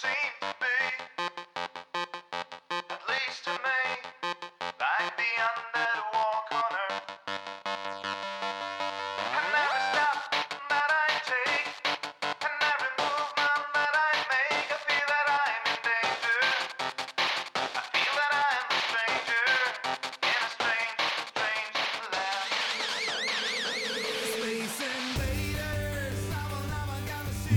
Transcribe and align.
same 0.00 0.41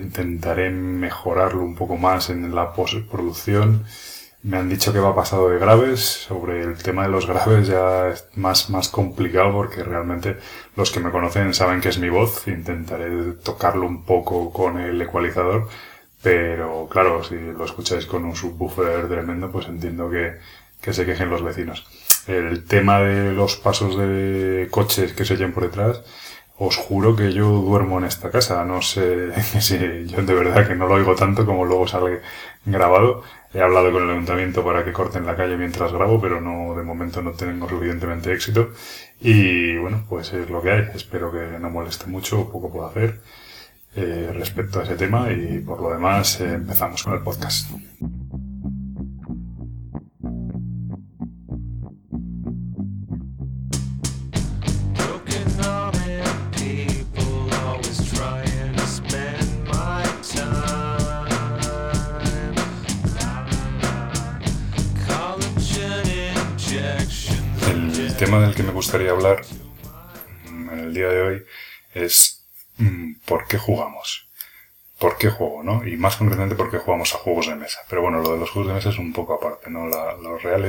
intentaré 0.00 0.70
mejorarlo 0.70 1.62
un 1.62 1.74
poco 1.74 1.96
más 1.96 2.30
en 2.30 2.54
la 2.54 2.72
postproducción. 2.72 3.84
Me 4.42 4.56
han 4.56 4.68
dicho 4.70 4.92
que 4.92 5.00
va 5.00 5.14
pasado 5.14 5.50
de 5.50 5.58
graves. 5.58 6.00
Sobre 6.00 6.62
el 6.62 6.82
tema 6.82 7.02
de 7.04 7.10
los 7.10 7.26
graves 7.26 7.68
ya 7.68 8.08
es 8.08 8.26
más, 8.36 8.70
más 8.70 8.88
complicado 8.88 9.52
porque 9.52 9.82
realmente 9.84 10.36
los 10.76 10.90
que 10.90 11.00
me 11.00 11.10
conocen 11.10 11.52
saben 11.54 11.80
que 11.80 11.90
es 11.90 11.98
mi 11.98 12.08
voz. 12.08 12.46
Intentaré 12.48 13.32
tocarlo 13.44 13.86
un 13.86 14.04
poco 14.04 14.52
con 14.52 14.80
el 14.80 15.00
ecualizador. 15.02 15.68
Pero 16.22 16.88
claro, 16.90 17.24
si 17.24 17.36
lo 17.36 17.64
escucháis 17.64 18.06
con 18.06 18.24
un 18.24 18.36
subwoofer 18.36 19.08
tremendo, 19.08 19.50
pues 19.50 19.68
entiendo 19.68 20.10
que, 20.10 20.36
que 20.80 20.92
se 20.92 21.06
quejen 21.06 21.30
los 21.30 21.42
vecinos 21.42 21.86
el 22.30 22.64
tema 22.64 23.00
de 23.00 23.32
los 23.32 23.56
pasos 23.56 23.96
de 23.98 24.68
coches 24.70 25.12
que 25.12 25.24
se 25.24 25.34
oyen 25.34 25.52
por 25.52 25.64
detrás, 25.64 26.02
os 26.58 26.76
juro 26.76 27.16
que 27.16 27.32
yo 27.32 27.48
duermo 27.48 27.98
en 27.98 28.04
esta 28.04 28.30
casa. 28.30 28.64
No 28.64 28.82
sé 28.82 29.32
si 29.60 30.06
yo 30.06 30.22
de 30.22 30.34
verdad 30.34 30.66
que 30.68 30.74
no 30.74 30.86
lo 30.86 30.94
oigo 30.94 31.14
tanto 31.14 31.46
como 31.46 31.64
luego 31.64 31.86
sale 31.88 32.20
grabado. 32.64 33.22
He 33.52 33.60
hablado 33.60 33.90
con 33.90 34.04
el 34.04 34.10
ayuntamiento 34.10 34.64
para 34.64 34.84
que 34.84 34.92
corten 34.92 35.26
la 35.26 35.36
calle 35.36 35.56
mientras 35.56 35.92
grabo, 35.92 36.20
pero 36.20 36.40
no, 36.40 36.76
de 36.76 36.84
momento 36.84 37.22
no 37.22 37.32
tengo 37.32 37.68
suficientemente 37.68 38.32
éxito. 38.32 38.70
Y 39.20 39.76
bueno, 39.78 40.04
pues 40.08 40.32
es 40.32 40.48
lo 40.50 40.62
que 40.62 40.70
hay. 40.70 40.88
Espero 40.94 41.32
que 41.32 41.58
no 41.58 41.70
moleste 41.70 42.06
mucho, 42.06 42.50
poco 42.50 42.70
puedo 42.70 42.86
hacer 42.86 43.20
eh, 43.96 44.30
respecto 44.34 44.80
a 44.80 44.84
ese 44.84 44.96
tema 44.96 45.32
y 45.32 45.58
por 45.60 45.80
lo 45.80 45.90
demás 45.90 46.40
eh, 46.40 46.54
empezamos 46.54 47.02
con 47.02 47.14
el 47.14 47.20
podcast. 47.20 47.70
Gustaría 68.80 69.10
hablar 69.10 69.42
mm, 70.50 70.70
en 70.70 70.78
el 70.80 70.94
día 70.94 71.08
de 71.08 71.20
hoy 71.22 71.44
es 71.94 72.44
mm, 72.78 73.14
por 73.26 73.46
qué 73.46 73.58
jugamos. 73.58 74.26
¿Por 74.98 75.18
qué 75.18 75.30
juego, 75.30 75.62
no? 75.62 75.86
Y 75.86 75.96
más 75.96 76.16
concretamente 76.16 76.54
por 76.56 76.70
qué 76.70 76.78
jugamos 76.78 77.14
a 77.14 77.18
juegos 77.18 77.46
de 77.48 77.56
mesa. 77.56 77.80
Pero 77.90 78.02
bueno, 78.02 78.20
lo 78.20 78.32
de 78.32 78.38
los 78.38 78.50
juegos 78.50 78.68
de 78.68 78.74
mesa 78.74 78.90
es 78.90 78.98
un 78.98 79.12
poco 79.12 79.34
aparte, 79.34 79.70
¿no? 79.70 79.86
La- 79.88 80.14
lo 80.16 80.38
real 80.38 80.64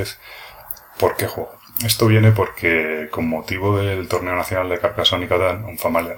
por 1.00 1.16
qué 1.16 1.28
juego. 1.28 1.58
Esto 1.86 2.08
viene 2.08 2.32
porque 2.32 3.08
con 3.12 3.28
motivo 3.28 3.78
del 3.78 4.08
torneo 4.08 4.36
nacional 4.36 4.70
de 4.70 4.80
Carcassonne 4.80 5.26
y 5.26 5.28
Catán, 5.30 5.66
un, 5.66 5.78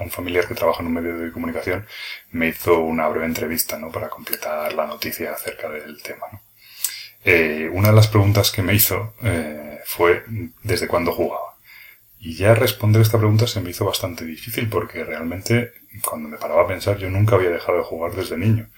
familiar 0.09 0.47
que 0.47 0.55
trabaja 0.55 0.81
en 0.81 0.87
un 0.87 0.93
medio 0.93 1.17
de 1.17 1.31
comunicación 1.31 1.85
me 2.31 2.47
hizo 2.49 2.79
una 2.79 3.07
breve 3.07 3.25
entrevista, 3.27 3.77
¿no? 3.77 3.91
Para 3.91 4.09
completar 4.09 4.73
la 4.73 4.87
noticia 4.87 5.31
acerca 5.33 5.69
del 5.69 6.01
tema. 6.03 6.27
Eh, 7.25 7.69
una 7.71 7.89
de 7.89 7.95
las 7.95 8.07
preguntas 8.07 8.51
que 8.51 8.61
me 8.61 8.73
hizo 8.73 9.13
eh, 9.23 9.79
fue 9.85 10.23
¿desde 10.63 10.87
cuándo 10.87 11.13
jugaba? 11.13 11.52
Y 12.25 12.35
ya 12.35 12.55
responder 12.55 13.01
esta 13.01 13.17
pregunta 13.17 13.47
se 13.47 13.59
me 13.59 13.71
hizo 13.71 13.83
bastante 13.83 14.23
difícil 14.23 14.69
porque 14.69 15.03
realmente 15.03 15.73
cuando 16.05 16.29
me 16.29 16.37
paraba 16.37 16.61
a 16.61 16.67
pensar 16.67 16.97
yo 16.97 17.09
nunca 17.09 17.35
había 17.35 17.49
dejado 17.49 17.79
de 17.79 17.83
jugar 17.83 18.13
desde 18.13 18.37
niño. 18.37 18.69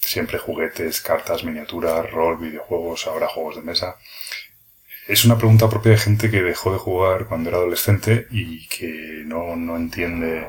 Siempre 0.00 0.38
juguetes, 0.38 1.00
cartas, 1.00 1.44
miniaturas, 1.44 2.10
rol, 2.10 2.38
videojuegos, 2.38 3.06
ahora 3.06 3.28
juegos 3.28 3.54
de 3.54 3.62
mesa. 3.62 3.98
Es 5.06 5.24
una 5.24 5.38
pregunta 5.38 5.70
propia 5.70 5.92
de 5.92 5.98
gente 5.98 6.28
que 6.28 6.42
dejó 6.42 6.72
de 6.72 6.78
jugar 6.78 7.26
cuando 7.26 7.50
era 7.50 7.58
adolescente 7.58 8.26
y 8.32 8.66
que 8.66 9.22
no, 9.24 9.54
no 9.54 9.76
entiende, 9.76 10.48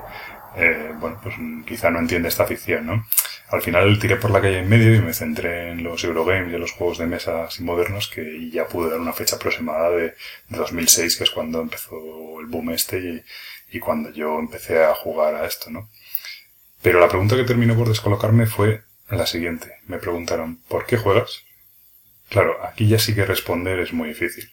eh, 0.55 0.91
bueno, 0.99 1.19
pues 1.21 1.35
mm, 1.37 1.63
quizá 1.63 1.89
no 1.91 1.99
entiende 1.99 2.29
esta 2.29 2.43
afición, 2.43 2.85
¿no? 2.85 3.05
Al 3.49 3.61
final 3.61 3.97
tiré 3.99 4.15
por 4.17 4.31
la 4.31 4.41
calle 4.41 4.59
en 4.59 4.69
medio 4.69 4.93
y 4.95 5.01
me 5.01 5.13
centré 5.13 5.71
en 5.71 5.83
los 5.83 6.03
Eurogames 6.03 6.51
y 6.51 6.55
en 6.55 6.61
los 6.61 6.71
juegos 6.71 6.97
de 6.99 7.07
mesa 7.07 7.47
modernos 7.59 8.07
que 8.07 8.49
ya 8.51 8.67
pude 8.67 8.91
dar 8.91 8.99
una 8.99 9.13
fecha 9.13 9.37
aproximada 9.37 9.89
de, 9.91 10.15
de 10.49 10.57
2006, 10.57 11.17
que 11.17 11.23
es 11.23 11.31
cuando 11.31 11.61
empezó 11.61 11.95
el 12.39 12.47
boom 12.47 12.71
este 12.71 12.99
y, 12.99 13.23
y 13.77 13.79
cuando 13.79 14.11
yo 14.11 14.39
empecé 14.39 14.83
a 14.83 14.93
jugar 14.95 15.35
a 15.35 15.45
esto, 15.45 15.69
¿no? 15.71 15.89
Pero 16.81 16.99
la 16.99 17.09
pregunta 17.09 17.35
que 17.35 17.43
terminó 17.43 17.75
por 17.75 17.87
descolocarme 17.89 18.45
fue 18.45 18.83
la 19.09 19.25
siguiente. 19.25 19.77
Me 19.87 19.97
preguntaron, 19.97 20.57
¿por 20.67 20.85
qué 20.85 20.97
juegas? 20.97 21.43
Claro, 22.29 22.63
aquí 22.65 22.87
ya 22.87 22.99
sí 22.99 23.15
que 23.15 23.25
responder 23.25 23.79
es 23.79 23.93
muy 23.93 24.09
difícil. 24.09 24.51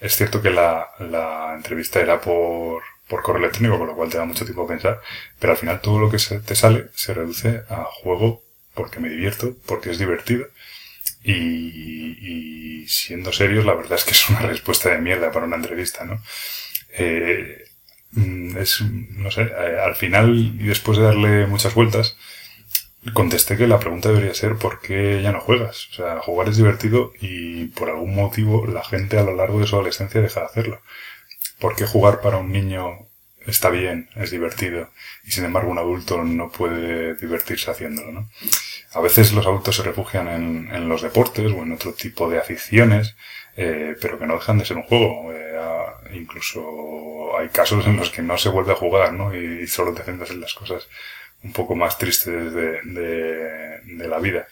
Es 0.00 0.16
cierto 0.16 0.42
que 0.42 0.50
la, 0.50 0.90
la 0.98 1.54
entrevista 1.54 2.00
era 2.00 2.20
por, 2.20 2.82
por 3.08 3.22
correo 3.22 3.40
electrónico, 3.42 3.78
con 3.78 3.86
lo 3.88 3.94
cual 3.94 4.10
te 4.10 4.18
da 4.18 4.24
mucho 4.24 4.44
tiempo 4.44 4.64
a 4.64 4.68
pensar, 4.68 5.00
pero 5.38 5.52
al 5.52 5.58
final 5.58 5.80
todo 5.80 5.98
lo 5.98 6.10
que 6.10 6.18
se 6.18 6.40
te 6.40 6.54
sale 6.54 6.86
se 6.94 7.14
reduce 7.14 7.62
a 7.68 7.84
juego 7.84 8.42
porque 8.74 9.00
me 9.00 9.08
divierto, 9.08 9.56
porque 9.66 9.90
es 9.90 9.98
divertido. 9.98 10.46
Y, 11.22 11.32
y 12.84 12.88
siendo 12.88 13.32
serios, 13.32 13.64
la 13.64 13.74
verdad 13.74 13.94
es 13.98 14.04
que 14.04 14.12
es 14.12 14.28
una 14.30 14.40
respuesta 14.52 14.90
de 14.90 14.98
mierda 14.98 15.32
para 15.32 15.46
una 15.46 15.56
entrevista, 15.56 16.04
¿no? 16.04 16.20
Eh, 16.98 17.64
mm, 18.12 18.56
es, 18.58 18.80
no 18.82 19.30
sé, 19.30 19.42
eh, 19.42 19.78
al 19.84 19.94
final 19.96 20.36
y 20.60 20.66
después 20.66 20.98
de 20.98 21.04
darle 21.04 21.46
muchas 21.46 21.74
vueltas, 21.74 22.16
contesté 23.12 23.56
que 23.56 23.66
la 23.66 23.78
pregunta 23.78 24.08
debería 24.08 24.34
ser 24.34 24.56
¿por 24.56 24.80
qué 24.80 25.20
ya 25.22 25.32
no 25.32 25.40
juegas? 25.40 25.88
O 25.92 25.94
sea, 25.94 26.20
jugar 26.20 26.48
es 26.48 26.56
divertido 26.56 27.12
y 27.20 27.66
por 27.66 27.88
algún 27.90 28.14
motivo 28.14 28.66
la 28.66 28.84
gente 28.84 29.18
a 29.18 29.22
lo 29.24 29.34
largo 29.34 29.60
de 29.60 29.66
su 29.66 29.76
adolescencia 29.76 30.20
deja 30.20 30.40
de 30.40 30.46
hacerlo. 30.46 30.80
¿Por 31.60 31.74
qué 31.76 31.86
jugar 31.86 32.20
para 32.20 32.38
un 32.38 32.52
niño 32.52 33.08
está 33.46 33.70
bien, 33.70 34.08
es 34.16 34.30
divertido 34.32 34.90
y 35.24 35.30
sin 35.30 35.44
embargo 35.44 35.70
un 35.70 35.78
adulto 35.78 36.22
no 36.24 36.50
puede 36.50 37.14
divertirse 37.14 37.70
haciéndolo, 37.70 38.10
¿no? 38.12 38.28
A 38.92 39.00
veces 39.00 39.32
los 39.32 39.46
adultos 39.46 39.76
se 39.76 39.82
refugian 39.84 40.28
en, 40.28 40.68
en 40.74 40.88
los 40.88 41.02
deportes 41.02 41.52
o 41.52 41.62
en 41.62 41.72
otro 41.72 41.92
tipo 41.94 42.28
de 42.30 42.38
aficiones, 42.38 43.16
eh, 43.56 43.96
pero 44.00 44.18
que 44.18 44.26
no 44.26 44.34
dejan 44.34 44.58
de 44.58 44.64
ser 44.64 44.76
un 44.78 44.84
juego. 44.84 45.32
Eh, 45.32 45.44
incluso 46.14 47.36
hay 47.38 47.48
casos 47.48 47.86
en 47.86 47.96
los 47.96 48.10
que 48.10 48.22
no 48.22 48.38
se 48.38 48.48
vuelve 48.48 48.72
a 48.72 48.76
jugar, 48.76 49.12
¿no? 49.12 49.34
Y, 49.34 49.62
y 49.62 49.66
solo 49.66 49.92
te 49.94 50.02
centras 50.02 50.30
en 50.30 50.40
las 50.40 50.54
cosas 50.54 50.88
un 51.42 51.52
poco 51.52 51.74
más 51.76 51.98
tristes 51.98 52.52
de, 52.52 52.80
de, 52.82 53.80
de 53.84 54.08
la 54.08 54.18
vida. 54.18 54.46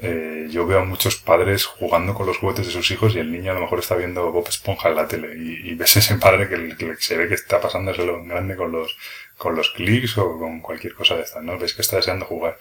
Eh, 0.00 0.46
yo 0.50 0.64
veo 0.64 0.78
a 0.80 0.84
muchos 0.84 1.16
padres 1.16 1.64
jugando 1.64 2.14
con 2.14 2.24
los 2.26 2.38
juguetes 2.38 2.66
de 2.66 2.72
sus 2.72 2.88
hijos 2.92 3.16
y 3.16 3.18
el 3.18 3.32
niño 3.32 3.50
a 3.50 3.54
lo 3.54 3.60
mejor 3.60 3.80
está 3.80 3.96
viendo 3.96 4.30
Bob 4.30 4.46
Esponja 4.48 4.90
en 4.90 4.94
la 4.94 5.08
tele 5.08 5.34
y, 5.36 5.70
y 5.70 5.74
ves 5.74 5.96
ese 5.96 6.14
padre 6.16 6.48
que, 6.48 6.96
se 7.00 7.16
ve 7.16 7.26
que 7.26 7.34
está 7.34 7.60
pasándoselo 7.60 8.18
en 8.18 8.28
grande 8.28 8.54
con 8.54 8.70
los, 8.70 8.96
con 9.36 9.56
los 9.56 9.70
clics 9.70 10.16
o 10.18 10.38
con 10.38 10.60
cualquier 10.60 10.94
cosa 10.94 11.16
de 11.16 11.22
estas, 11.22 11.42
¿no? 11.42 11.58
Ves 11.58 11.74
que 11.74 11.82
está 11.82 11.96
deseando 11.96 12.26
jugar. 12.26 12.58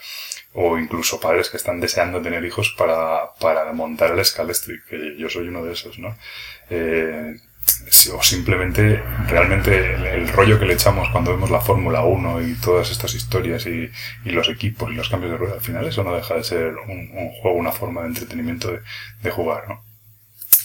O 0.54 0.80
incluso 0.80 1.20
padres 1.20 1.50
que 1.50 1.58
están 1.58 1.80
deseando 1.80 2.22
tener 2.22 2.44
hijos 2.44 2.74
para, 2.76 3.34
para 3.40 3.72
montar 3.72 4.12
el 4.18 4.26
Scalestric, 4.26 4.86
que 4.86 5.16
yo 5.18 5.30
soy 5.30 5.48
uno 5.48 5.64
de 5.64 5.74
esos, 5.74 6.00
¿no? 6.00 6.18
Eh, 6.72 7.36
o 8.14 8.22
simplemente 8.24 9.02
realmente 9.28 9.94
el, 9.94 10.28
rollo 10.30 10.60
que 10.60 10.66
le 10.66 10.74
echamos 10.74 11.10
cuando 11.10 11.32
vemos 11.32 11.50
la 11.50 11.62
Fórmula 11.62 12.04
1 12.04 12.42
y 12.48 12.54
todas 12.56 12.92
estas 12.92 13.14
historias 13.16 13.66
y, 13.66 13.90
y 14.26 14.32
los 14.32 14.50
equipos 14.50 14.92
y 14.92 14.96
los 14.96 15.10
cambios 15.10 15.32
de 15.32 15.38
rueda, 15.38 15.56
al 15.56 15.62
final 15.62 15.88
eso 15.88 16.04
no 16.04 16.16
deja 16.16 16.36
de 16.36 16.44
ser 16.44 16.76
un, 16.76 17.30
juego, 17.42 17.58
una 17.58 17.72
forma 17.72 18.02
de 18.02 18.08
entretenimiento 18.08 18.72
de, 19.22 19.32
jugar, 19.32 19.68
¿no? 19.68 19.84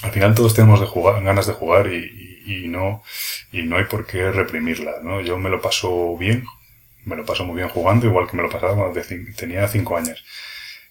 Al 0.03 0.11
final 0.13 0.35
todos 0.35 0.55
tenemos 0.55 0.81
de 0.81 0.87
jugar, 0.87 1.23
ganas 1.23 1.47
de 1.47 1.53
jugar 1.55 1.87
y, 1.89 2.43
y- 2.47 2.69
no, 2.69 3.03
y 3.53 3.63
no 3.63 3.77
hay 3.77 3.85
por 3.85 4.07
qué 4.07 4.31
reprimirla, 4.31 4.95
¿no? 5.03 5.21
Yo 5.21 5.39
me 5.39 5.51
lo 5.51 5.61
paso 5.61 6.17
bien 6.17 6.45
me 7.05 7.17
lo 7.17 7.25
paso 7.25 7.45
muy 7.45 7.57
bien 7.57 7.69
jugando, 7.69 8.07
igual 8.07 8.29
que 8.31 8.37
me 8.37 8.45
lo 8.45 8.49
pasaba 8.49 8.77
cuando 8.77 9.01
te- 9.01 9.33
tenía 9.33 9.67
5 9.67 9.97
años. 9.97 10.25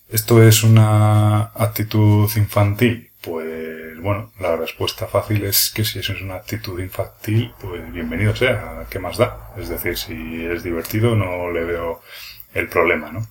¿Esto 0.10 0.44
es 0.44 0.64
una 0.64 1.52
actitud 1.56 2.30
infantil? 2.36 3.12
Pues 3.22 3.91
bueno, 4.02 4.32
la 4.40 4.56
respuesta 4.56 5.08
fácil 5.08 5.46
es 5.46 5.72
que 5.74 5.86
si 5.86 6.00
eso 6.00 6.14
es 6.14 6.22
una 6.22 6.36
actitud 6.36 6.80
infantil, 6.80 7.54
pues 7.62 7.92
bienvenido 7.92 8.36
sea, 8.36 8.86
¿qué 8.90 9.00
más 9.00 9.18
da? 9.18 9.52
Es 9.58 9.70
decir, 9.70 9.98
si 9.98 10.46
es 10.46 10.64
divertido 10.64 11.16
no 11.16 11.52
le 11.52 11.64
veo 11.64 12.02
el 12.54 12.68
problema, 12.68 13.12
¿no? 13.12 13.28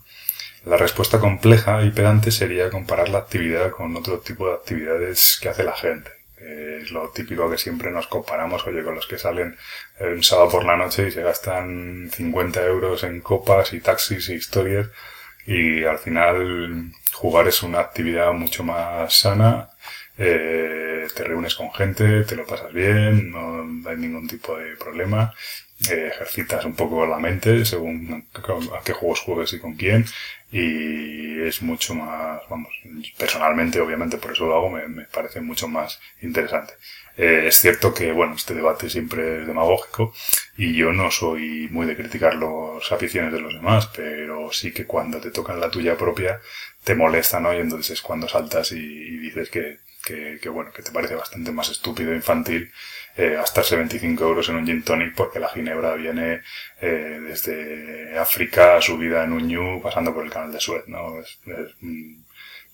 La 0.65 0.77
respuesta 0.77 1.19
compleja 1.19 1.83
y 1.85 1.91
pedante 1.91 2.31
sería 2.31 2.71
comparar 2.71 3.09
la 3.09 3.19
actividad 3.19 3.71
con 3.71 3.97
otro 3.97 4.21
tipo 4.21 4.49
de 4.49 4.55
actividades 4.55 5.39
que 5.43 5.49
hace 5.49 5.65
la 5.65 5.75
gente. 5.75 6.11
Es 6.37 6.91
lo 6.91 7.09
típico 7.11 7.51
que 7.51 7.59
siempre 7.59 7.91
nos 7.91 8.07
comparamos, 8.07 8.67
oye, 8.67 8.83
con 8.83 8.95
los 8.95 9.07
que 9.07 9.19
salen 9.19 9.57
un 10.01 10.23
sábado 10.23 10.51
por 10.51 10.65
la 10.65 10.77
noche 10.77 11.09
y 11.09 11.11
se 11.11 11.23
gastan 11.23 12.11
50 12.13 12.65
euros 12.65 13.03
en 13.05 13.21
copas 13.21 13.73
y 13.73 13.81
taxis 13.81 14.29
y 14.29 14.35
historias 14.35 14.89
y 15.47 15.85
al 15.85 15.99
final 15.99 16.93
jugar 17.13 17.49
es 17.49 17.63
una 17.63 17.81
actividad 17.81 18.33
mucho 18.33 18.63
más 18.63 19.13
sana, 19.15 19.70
eh, 20.21 21.07
te 21.15 21.25
reúnes 21.25 21.55
con 21.55 21.73
gente, 21.73 22.23
te 22.25 22.37
lo 22.37 22.47
pasas 22.47 22.73
bien, 22.73 23.31
no 23.33 23.89
hay 23.89 23.97
ningún 23.97 24.29
tipo 24.29 24.57
de 24.57 24.77
problema, 24.77 25.35
eh, 25.91 26.11
ejercitas 26.15 26.65
un 26.67 26.75
poco 26.75 27.07
la 27.07 27.19
mente 27.19 27.65
según 27.65 28.27
a 28.79 28.85
qué 28.85 28.93
juegos 28.93 29.21
juegues 29.21 29.55
y 29.55 29.61
con 29.61 29.75
quién 29.77 30.05
y 30.53 31.41
es 31.41 31.63
mucho 31.63 31.95
más, 31.95 32.43
vamos, 32.51 32.73
personalmente 33.17 33.81
obviamente 33.81 34.19
por 34.19 34.33
eso 34.33 34.47
lo 34.47 34.57
hago, 34.57 34.71
me, 34.71 34.87
me 34.89 35.05
parece 35.05 35.41
mucho 35.41 35.69
más 35.69 36.01
interesante. 36.23 36.75
Eh, 37.17 37.45
es 37.49 37.59
cierto 37.59 37.95
que, 37.95 38.13
bueno, 38.13 38.35
este 38.35 38.55
debate 38.55 38.91
siempre 38.91 39.41
es 39.43 39.47
demagógico 39.47 40.15
y 40.57 40.75
yo 40.75 40.93
no 40.93 41.11
soy 41.11 41.69
muy 41.71 41.87
de 41.87 41.97
criticar 41.97 42.35
las 42.37 42.93
aficiones 42.93 43.33
de 43.33 43.41
los 43.41 43.55
demás, 43.55 43.89
pero 43.95 44.53
sí 44.53 44.73
que 44.73 44.87
cuando 44.87 45.21
te 45.21 45.31
tocan 45.31 45.61
la 45.61 45.71
tuya 45.71 45.97
propia 45.97 46.41
te 46.85 46.95
molesta, 46.95 47.41
¿no? 47.41 47.53
Y 47.55 47.59
entonces 47.59 47.91
es 47.99 48.03
cuando 48.03 48.29
saltas 48.29 48.73
y 48.73 49.19
dices 49.19 49.51
que, 49.51 49.79
que, 50.05 50.38
que, 50.43 50.49
bueno, 50.49 50.73
que 50.73 50.82
te 50.82 50.91
parece 50.93 51.14
bastante 51.14 51.52
más 51.52 51.69
estúpido 51.70 52.12
e 52.12 52.17
infantil 52.17 52.70
eh, 53.17 53.35
gastarse 53.37 53.76
25 53.76 54.25
euros 54.25 54.49
en 54.49 54.56
un 54.56 54.67
gin 54.67 54.82
tonic 54.82 55.14
porque 55.14 55.41
la 55.41 55.49
ginebra 55.49 55.94
viene 55.94 56.41
eh, 56.81 57.19
desde 57.23 58.19
África 58.19 58.81
subida 58.81 59.25
en 59.25 59.32
un 59.32 59.47
ñu 59.49 59.81
pasando 59.82 60.14
por 60.14 60.25
el 60.25 60.31
canal 60.31 60.52
de 60.52 60.61
Suez, 60.61 60.85
¿no? 60.88 61.20
Es- 61.20 61.38
es, 61.47 61.75
mm, 61.81 62.23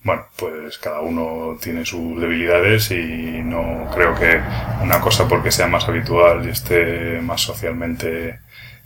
bueno, 0.05 0.27
pues 0.37 0.79
cada 0.79 1.01
uno 1.01 1.59
tiene 1.61 1.85
sus 1.85 2.21
debilidades 2.21 2.91
y 2.93 2.97
no 3.43 3.91
creo 3.95 4.15
que 4.15 4.41
una 4.83 5.01
cosa 5.01 5.27
porque 5.29 5.51
sea 5.51 5.67
más 5.67 5.89
habitual 5.89 6.47
y 6.47 6.51
esté 6.51 7.21
más 7.23 7.41
socialmente 7.41 8.39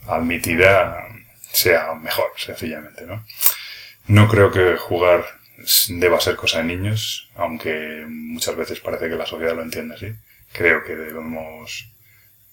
admitida 0.06 1.06
sea 1.52 1.94
mejor, 1.94 2.30
sencillamente, 2.36 3.04
¿no? 3.06 3.24
No 4.08 4.28
creo 4.28 4.50
que 4.50 4.76
jugar 4.76 5.24
deba 5.88 6.20
ser 6.20 6.36
cosa 6.36 6.58
de 6.58 6.64
niños, 6.64 7.30
aunque 7.34 8.04
muchas 8.08 8.56
veces 8.56 8.80
parece 8.80 9.08
que 9.08 9.16
la 9.16 9.26
sociedad 9.26 9.54
lo 9.54 9.62
entiende 9.62 9.94
así. 9.94 10.12
Creo 10.52 10.84
que 10.84 10.96
debemos, 10.96 11.88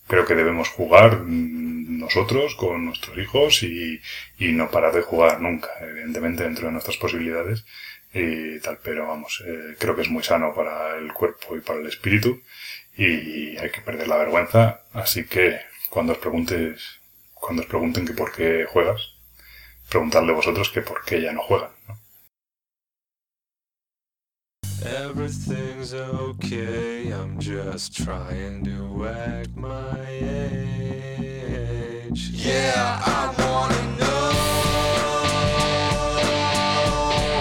creo 0.08 0.26
que 0.26 0.36
debemos 0.36 0.70
jugar 0.70 1.22
nosotros 1.22 2.56
con 2.56 2.86
nuestros 2.86 3.18
hijos 3.18 3.64
y, 3.64 4.02
y 4.38 4.52
no 4.52 4.70
parar 4.70 4.94
de 4.94 5.02
jugar 5.02 5.42
nunca, 5.42 5.70
evidentemente 5.82 6.44
dentro 6.44 6.68
de 6.68 6.74
nuestras 6.74 6.98
posibilidades 6.98 7.66
y 8.14 8.60
tal, 8.60 8.80
pero 8.82 9.08
vamos, 9.08 9.44
eh, 9.46 9.76
creo 9.78 9.96
que 9.96 10.02
es 10.02 10.10
muy 10.10 10.24
sano 10.24 10.54
para 10.54 10.98
el 10.98 11.12
cuerpo 11.14 11.56
y 11.56 11.62
para 11.62 11.80
el 11.80 11.88
espíritu 11.88 12.42
y 12.98 13.58
hay 13.58 13.70
que 13.70 13.82
perder 13.82 14.08
la 14.08 14.18
vergüenza, 14.18 14.82
así 14.94 15.26
que 15.26 15.60
cuando 15.90 16.14
os 16.14 16.20
preguntes, 16.20 17.00
cuando 17.34 17.62
os 17.62 17.68
pregunten 17.68 18.06
que 18.08 18.14
por 18.14 18.32
qué 18.32 18.66
juegas, 18.66 19.14
preguntadle 19.90 20.34
vosotros 20.34 20.70
que 20.70 20.82
por 20.82 21.04
qué 21.06 21.22
ya 21.22 21.32
no 21.32 21.42
juegan, 21.42 21.72
¿no? 21.88 22.07
Everything's 24.86 25.94
okay, 25.94 27.12
I'm 27.12 27.40
just 27.40 27.96
trying 27.96 28.64
to 28.66 29.08
act 29.08 29.56
my 29.56 30.06
age. 30.08 31.42
Yeah, 32.34 33.02
I 33.04 33.34
wanna 33.40 33.82
know 33.98 34.32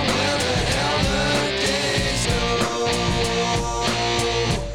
where 0.09 0.39
the 0.45 0.57
hell 0.73 0.99
the 1.13 1.29
days 1.61 2.25
go. 2.27 2.41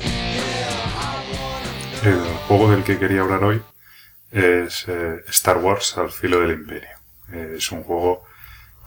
Yeah, 0.06 1.02
I 1.02 1.10
wanna 1.34 1.72
El 2.04 2.22
juego 2.48 2.66
del 2.72 2.84
que 2.84 3.00
quería 3.00 3.22
hablar 3.22 3.44
hoy 3.44 3.62
es 4.32 4.88
eh, 4.88 5.24
Star 5.30 5.58
Wars 5.58 5.98
al 5.98 6.12
filo 6.12 6.40
del 6.42 6.52
imperio. 6.52 6.90
Eh, 7.34 7.56
es 7.58 7.72
un 7.72 7.84
juego 7.84 8.24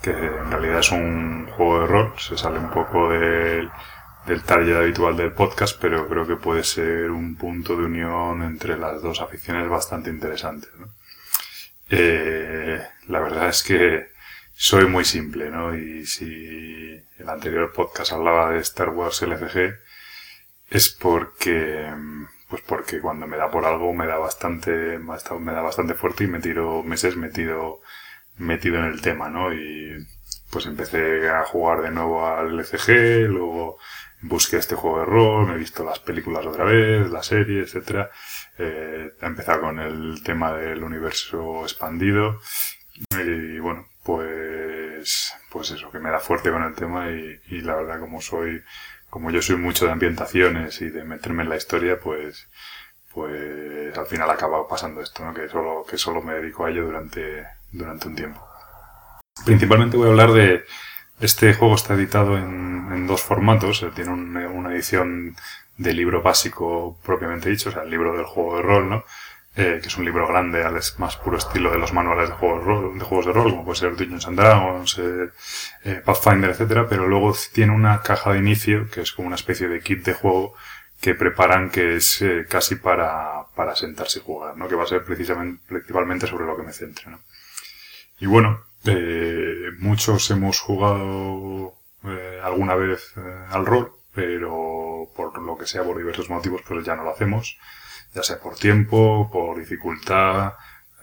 que 0.04 0.10
en 0.10 0.50
realidad 0.50 0.80
es 0.80 0.92
un 0.92 1.46
juego 1.46 1.80
de 1.80 1.86
rol, 1.86 2.12
se 2.18 2.36
sale 2.36 2.58
un 2.58 2.70
poco 2.70 3.08
del, 3.08 3.70
del 4.26 4.42
target 4.42 4.76
habitual 4.76 5.16
del 5.16 5.32
podcast, 5.32 5.80
pero 5.80 6.06
creo 6.06 6.26
que 6.26 6.36
puede 6.36 6.62
ser 6.62 7.10
un 7.10 7.36
punto 7.36 7.74
de 7.74 7.86
unión 7.86 8.42
entre 8.42 8.76
las 8.76 9.00
dos 9.00 9.22
aficiones 9.22 9.66
bastante 9.66 10.10
interesante. 10.10 10.68
¿no? 10.78 10.88
Eh, 11.88 12.86
la 13.08 13.20
verdad 13.20 13.48
es 13.48 13.62
que 13.62 14.08
soy 14.52 14.86
muy 14.86 15.06
simple, 15.06 15.50
¿no? 15.50 15.74
Y 15.74 16.04
si 16.04 17.02
el 17.18 17.28
anterior 17.28 17.72
podcast 17.72 18.12
hablaba 18.12 18.50
de 18.50 18.58
Star 18.58 18.90
Wars 18.90 19.22
LCG, 19.22 19.74
es 20.68 20.90
porque 20.90 21.90
pues 22.48 22.62
porque 22.66 23.00
cuando 23.00 23.26
me 23.26 23.38
da 23.38 23.50
por 23.50 23.64
algo 23.64 23.92
me 23.94 24.06
da 24.06 24.18
bastante 24.18 24.98
me 24.98 25.52
da 25.52 25.62
bastante 25.62 25.94
fuerte 25.94 26.24
y 26.24 26.26
me 26.26 26.40
tiro 26.40 26.82
meses 26.82 27.16
metido 27.16 27.80
metido 28.36 28.78
en 28.78 28.86
el 28.86 29.00
tema 29.00 29.28
no 29.28 29.52
y 29.52 29.94
pues 30.50 30.66
empecé 30.66 31.28
a 31.28 31.44
jugar 31.44 31.82
de 31.82 31.90
nuevo 31.90 32.26
al 32.26 32.58
LCG 32.58 33.28
luego 33.28 33.78
busqué 34.22 34.56
este 34.56 34.74
juego 34.74 35.00
de 35.00 35.06
rol 35.06 35.46
me 35.46 35.54
he 35.54 35.58
visto 35.58 35.84
las 35.84 35.98
películas 35.98 36.46
otra 36.46 36.64
vez 36.64 37.10
la 37.10 37.22
serie 37.22 37.62
etcétera 37.62 38.10
eh, 38.58 39.12
he 39.20 39.26
empezado 39.26 39.62
con 39.62 39.78
el 39.78 40.22
tema 40.22 40.52
del 40.52 40.82
universo 40.82 41.62
expandido 41.62 42.40
y 43.10 43.58
bueno 43.58 43.86
pues 44.02 45.32
pues 45.50 45.70
eso 45.70 45.90
que 45.90 45.98
me 45.98 46.10
da 46.10 46.20
fuerte 46.20 46.50
con 46.50 46.62
el 46.62 46.74
tema 46.74 47.10
y, 47.10 47.40
y 47.48 47.60
la 47.60 47.76
verdad 47.76 48.00
como 48.00 48.20
soy 48.20 48.62
como 49.14 49.30
yo 49.30 49.40
soy 49.40 49.54
mucho 49.54 49.86
de 49.86 49.92
ambientaciones 49.92 50.80
y 50.82 50.90
de 50.90 51.04
meterme 51.04 51.44
en 51.44 51.48
la 51.48 51.56
historia, 51.56 52.00
pues, 52.00 52.48
pues 53.12 53.96
al 53.96 54.06
final 54.06 54.28
acaba 54.28 54.66
pasando 54.66 55.00
esto, 55.00 55.24
¿no? 55.24 55.32
Que 55.32 55.48
solo, 55.48 55.84
que 55.88 55.96
solo 55.96 56.20
me 56.20 56.34
dedico 56.34 56.64
a 56.64 56.70
ello 56.70 56.86
durante, 56.86 57.46
durante 57.74 58.08
un 58.08 58.14
tiempo. 58.16 58.40
Principalmente 59.44 59.96
voy 59.96 60.08
a 60.08 60.10
hablar 60.10 60.32
de, 60.32 60.64
este 61.20 61.54
juego 61.54 61.74
está 61.74 61.94
editado 61.94 62.38
en, 62.38 63.06
dos 63.06 63.22
formatos, 63.22 63.82
eh, 63.82 63.90
tiene 63.94 64.10
un- 64.12 64.36
una 64.36 64.72
edición 64.72 65.36
de 65.76 65.92
libro 65.92 66.22
básico 66.22 66.98
propiamente 67.04 67.50
dicho, 67.50 67.68
o 67.70 67.72
sea, 67.72 67.82
el 67.82 67.90
libro 67.90 68.16
del 68.16 68.24
juego 68.26 68.56
de 68.56 68.62
rol, 68.62 68.88
¿no? 68.88 69.04
Eh, 69.56 69.78
que 69.82 69.88
es 69.88 69.96
un 69.98 70.04
libro 70.04 70.26
grande 70.26 70.64
al 70.64 70.80
más 70.98 71.16
puro 71.16 71.38
estilo 71.38 71.70
de 71.70 71.78
los 71.78 71.92
manuales 71.92 72.28
de 72.30 72.34
juegos, 72.36 72.60
de 72.60 72.66
rol- 72.66 72.98
de 72.98 73.04
juegos 73.04 73.26
de 73.26 73.32
rol, 73.32 73.50
como 73.50 73.64
puede 73.64 73.78
ser 73.78 73.96
Dungeons 73.96 74.26
and 74.26 74.38
Dragons, 74.38 74.98
eh, 75.84 76.02
Pathfinder, 76.04 76.50
etcétera, 76.50 76.86
pero 76.88 77.06
luego 77.08 77.34
tiene 77.52 77.72
una 77.72 78.00
caja 78.02 78.32
de 78.32 78.38
inicio 78.38 78.88
que 78.90 79.00
es 79.02 79.12
como 79.12 79.26
una 79.28 79.36
especie 79.36 79.68
de 79.68 79.80
kit 79.80 80.04
de 80.04 80.14
juego 80.14 80.54
que 81.00 81.14
preparan 81.14 81.70
que 81.70 81.96
es 81.96 82.24
casi 82.48 82.76
para, 82.76 83.46
para 83.54 83.76
sentarse 83.76 84.20
y 84.20 84.22
jugar, 84.22 84.56
¿no? 84.56 84.68
Que 84.68 84.74
va 84.76 84.84
a 84.84 84.86
ser 84.86 85.04
precisamente, 85.04 85.62
principalmente 85.68 86.26
sobre 86.26 86.46
lo 86.46 86.56
que 86.56 86.62
me 86.62 86.72
centre, 86.72 87.10
¿no? 87.10 87.18
Y 88.18 88.26
bueno, 88.26 88.60
eh, 88.84 89.70
muchos 89.78 90.30
hemos 90.30 90.60
jugado 90.60 91.74
eh, 92.04 92.40
alguna 92.42 92.74
vez 92.74 93.14
eh, 93.16 93.20
al 93.50 93.64
rol, 93.66 93.92
pero 94.14 95.08
por 95.16 95.40
lo 95.40 95.56
que 95.56 95.66
sea, 95.66 95.82
por 95.82 95.96
diversos 95.96 96.30
motivos, 96.30 96.62
pues 96.66 96.84
ya 96.84 96.96
no 96.96 97.04
lo 97.04 97.10
hacemos, 97.10 97.58
ya 98.14 98.22
sea 98.22 98.38
por 98.38 98.56
tiempo, 98.56 99.30
por 99.32 99.58
dificultad, 99.58 100.54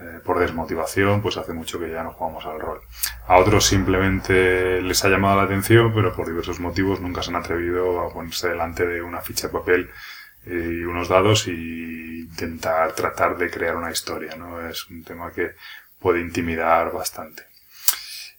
eh, 0.01 0.19
por 0.23 0.39
desmotivación, 0.39 1.21
pues 1.21 1.37
hace 1.37 1.53
mucho 1.53 1.79
que 1.79 1.91
ya 1.91 2.03
no 2.03 2.13
jugamos 2.13 2.45
al 2.45 2.59
rol. 2.59 2.81
A 3.27 3.37
otros 3.37 3.65
simplemente 3.65 4.81
les 4.81 5.03
ha 5.05 5.09
llamado 5.09 5.37
la 5.37 5.43
atención, 5.43 5.93
pero 5.93 6.13
por 6.15 6.27
diversos 6.27 6.59
motivos 6.59 7.01
nunca 7.01 7.21
se 7.21 7.29
han 7.29 7.35
atrevido 7.35 8.01
a 8.01 8.11
ponerse 8.11 8.49
delante 8.49 8.87
de 8.87 9.01
una 9.01 9.21
ficha 9.21 9.47
de 9.47 9.53
papel 9.53 9.89
y 10.45 10.83
unos 10.85 11.07
dados 11.07 11.47
y 11.47 12.21
intentar 12.21 12.93
tratar 12.93 13.37
de 13.37 13.51
crear 13.51 13.75
una 13.75 13.91
historia, 13.91 14.35
¿no? 14.35 14.67
Es 14.67 14.89
un 14.89 15.03
tema 15.03 15.31
que 15.31 15.51
puede 16.01 16.19
intimidar 16.19 16.91
bastante. 16.91 17.43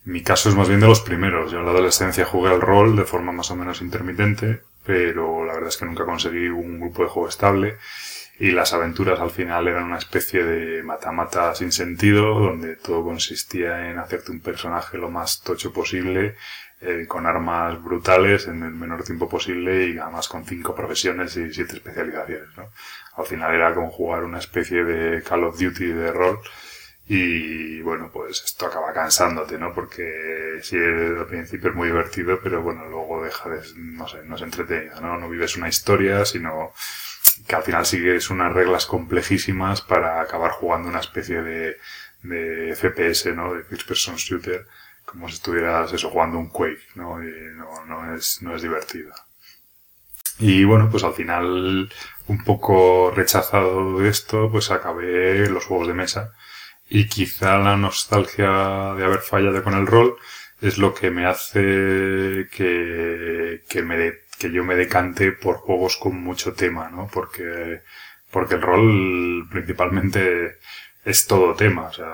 Mi 0.04 0.22
caso 0.22 0.48
es 0.48 0.56
más 0.56 0.68
bien 0.68 0.80
de 0.80 0.88
los 0.88 1.00
primeros. 1.00 1.52
Yo 1.52 1.60
en 1.60 1.64
la 1.64 1.70
adolescencia 1.70 2.24
jugué 2.24 2.50
al 2.50 2.60
rol 2.60 2.96
de 2.96 3.04
forma 3.04 3.30
más 3.32 3.50
o 3.52 3.56
menos 3.56 3.80
intermitente, 3.80 4.62
pero 4.84 5.44
la 5.44 5.54
verdad 5.54 5.68
es 5.68 5.76
que 5.76 5.84
nunca 5.84 6.04
conseguí 6.04 6.48
un 6.48 6.80
grupo 6.80 7.04
de 7.04 7.08
juego 7.08 7.28
estable 7.28 7.76
y 8.38 8.50
las 8.50 8.72
aventuras 8.72 9.20
al 9.20 9.30
final 9.30 9.68
eran 9.68 9.84
una 9.84 9.98
especie 9.98 10.42
de 10.42 10.82
mata-mata 10.82 11.54
sin 11.54 11.70
sentido, 11.70 12.40
donde 12.40 12.74
todo 12.74 13.04
consistía 13.04 13.90
en 13.90 13.98
hacerte 13.98 14.32
un 14.32 14.40
personaje 14.40 14.98
lo 14.98 15.10
más 15.10 15.42
tocho 15.42 15.72
posible, 15.72 16.34
eh, 16.80 17.04
con 17.06 17.26
armas 17.26 17.80
brutales 17.80 18.48
en 18.48 18.64
el 18.64 18.72
menor 18.72 19.04
tiempo 19.04 19.28
posible 19.28 19.86
y 19.86 19.98
además 19.98 20.26
con 20.26 20.44
cinco 20.44 20.74
profesiones 20.74 21.36
y 21.36 21.54
siete 21.54 21.74
especializaciones. 21.76 22.48
¿no? 22.56 22.64
Al 23.16 23.26
final 23.26 23.54
era 23.54 23.72
como 23.72 23.90
jugar 23.92 24.24
una 24.24 24.38
especie 24.38 24.82
de 24.82 25.22
Call 25.22 25.44
of 25.44 25.60
Duty 25.60 25.86
de 25.86 26.10
rol 26.10 26.40
Y 27.08 27.80
bueno, 27.82 28.10
pues 28.12 28.42
esto 28.44 28.66
acaba 28.66 28.92
cansándote, 28.92 29.58
¿no? 29.58 29.74
Porque 29.74 30.60
sí, 30.62 30.76
al 30.76 31.26
principio 31.26 31.70
es 31.70 31.76
muy 31.76 31.88
divertido, 31.88 32.38
pero 32.42 32.62
bueno, 32.62 32.86
luego 32.86 33.24
deja 33.24 33.48
de, 33.50 33.60
no 33.76 34.06
sé, 34.08 34.22
no 34.24 34.36
es 34.36 34.42
entretenido, 34.42 35.00
¿no? 35.00 35.18
No 35.18 35.28
vives 35.28 35.56
una 35.56 35.68
historia, 35.68 36.24
sino 36.24 36.72
que 37.46 37.56
al 37.56 37.62
final 37.62 37.86
sigues 37.86 38.30
unas 38.30 38.52
reglas 38.52 38.86
complejísimas 38.86 39.82
para 39.82 40.20
acabar 40.20 40.52
jugando 40.52 40.88
una 40.88 41.00
especie 41.00 41.42
de, 41.42 41.76
de 42.22 42.74
FPS, 42.76 43.34
¿no? 43.34 43.54
De 43.54 43.64
First 43.64 43.88
Person 43.88 44.16
Shooter, 44.16 44.66
como 45.04 45.28
si 45.28 45.34
estuvieras 45.34 45.92
eso 45.92 46.10
jugando 46.10 46.38
un 46.38 46.50
Quake, 46.50 46.82
¿no? 46.94 47.22
Y 47.22 47.30
no, 47.56 47.84
no 47.86 48.14
es, 48.14 48.42
no 48.42 48.54
es 48.54 48.62
divertido. 48.62 49.12
Y 50.38 50.64
bueno, 50.64 50.88
pues 50.90 51.04
al 51.04 51.14
final, 51.14 51.90
un 52.26 52.44
poco 52.44 53.12
rechazado 53.14 53.98
de 53.98 54.08
esto, 54.08 54.50
pues 54.50 54.70
acabé 54.70 55.48
los 55.48 55.64
juegos 55.66 55.88
de 55.88 55.94
mesa. 55.94 56.32
Y 56.98 57.08
quizá 57.08 57.58
la 57.58 57.76
nostalgia 57.76 58.94
de 58.96 59.04
haber 59.04 59.20
fallado 59.20 59.62
con 59.64 59.74
el 59.74 59.86
rol 59.86 60.16
es 60.60 60.78
lo 60.78 60.94
que 60.94 61.10
me 61.10 61.26
hace 61.26 61.60
que, 62.56 63.62
que 63.68 63.82
me 63.82 63.96
de- 63.96 64.18
que 64.38 64.50
yo 64.52 64.62
me 64.64 64.74
decante 64.74 65.32
por 65.32 65.56
juegos 65.56 65.96
con 65.96 66.16
mucho 66.22 66.52
tema, 66.54 66.90
¿no? 66.90 67.08
Porque, 67.12 67.80
porque 68.30 68.56
el 68.56 68.62
rol 68.62 69.48
principalmente 69.50 70.58
es 71.04 71.26
todo 71.26 71.54
tema. 71.54 71.82
O 71.88 71.92
sea, 71.92 72.12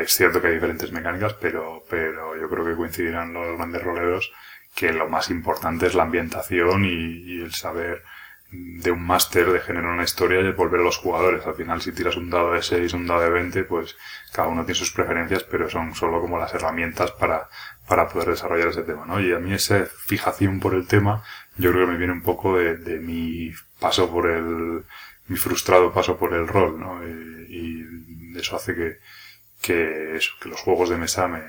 es 0.00 0.12
cierto 0.12 0.40
que 0.40 0.48
hay 0.48 0.54
diferentes 0.54 0.90
mecánicas, 0.92 1.34
pero, 1.34 1.84
pero 1.88 2.36
yo 2.40 2.48
creo 2.50 2.64
que 2.66 2.76
coincidirán 2.76 3.32
los 3.32 3.56
grandes 3.56 3.82
roleros 3.82 4.32
que 4.74 4.92
lo 4.92 5.08
más 5.08 5.30
importante 5.30 5.86
es 5.86 5.94
la 5.94 6.02
ambientación 6.04 6.84
y, 6.84 6.88
y 7.34 7.40
el 7.42 7.52
saber 7.54 8.02
de 8.50 8.90
un 8.90 9.04
máster 9.04 9.50
de 9.50 9.60
generar 9.60 9.92
una 9.92 10.04
historia 10.04 10.40
y 10.40 10.52
volver 10.52 10.80
a 10.80 10.84
los 10.84 10.98
jugadores. 10.98 11.46
Al 11.46 11.54
final, 11.54 11.82
si 11.82 11.92
tiras 11.92 12.16
un 12.16 12.30
dado 12.30 12.52
de 12.52 12.62
6, 12.62 12.92
un 12.94 13.06
dado 13.06 13.22
de 13.22 13.30
20, 13.30 13.64
pues 13.64 13.96
cada 14.32 14.48
uno 14.48 14.64
tiene 14.64 14.78
sus 14.78 14.92
preferencias, 14.92 15.42
pero 15.44 15.68
son 15.68 15.94
solo 15.94 16.20
como 16.20 16.38
las 16.38 16.54
herramientas 16.54 17.10
para, 17.12 17.48
para 17.88 18.08
poder 18.08 18.30
desarrollar 18.30 18.68
ese 18.68 18.82
tema, 18.82 19.04
¿no? 19.06 19.20
Y 19.20 19.32
a 19.32 19.38
mí 19.38 19.52
esa 19.52 19.86
fijación 19.86 20.60
por 20.60 20.74
el 20.74 20.86
tema, 20.86 21.22
yo 21.56 21.72
creo 21.72 21.86
que 21.86 21.92
me 21.92 21.98
viene 21.98 22.12
un 22.12 22.22
poco 22.22 22.56
de, 22.56 22.76
de 22.76 23.00
mi 23.00 23.52
paso 23.80 24.10
por 24.10 24.30
el, 24.30 24.84
mi 25.26 25.36
frustrado 25.36 25.92
paso 25.92 26.16
por 26.16 26.34
el 26.34 26.46
rol, 26.46 26.78
¿no? 26.78 27.02
Y, 27.06 27.46
y 27.48 28.38
eso 28.38 28.56
hace 28.56 28.74
que, 28.74 28.98
que, 29.60 30.18
los 30.44 30.60
juegos 30.60 30.90
de 30.90 30.96
mesa 30.96 31.28
me, 31.28 31.40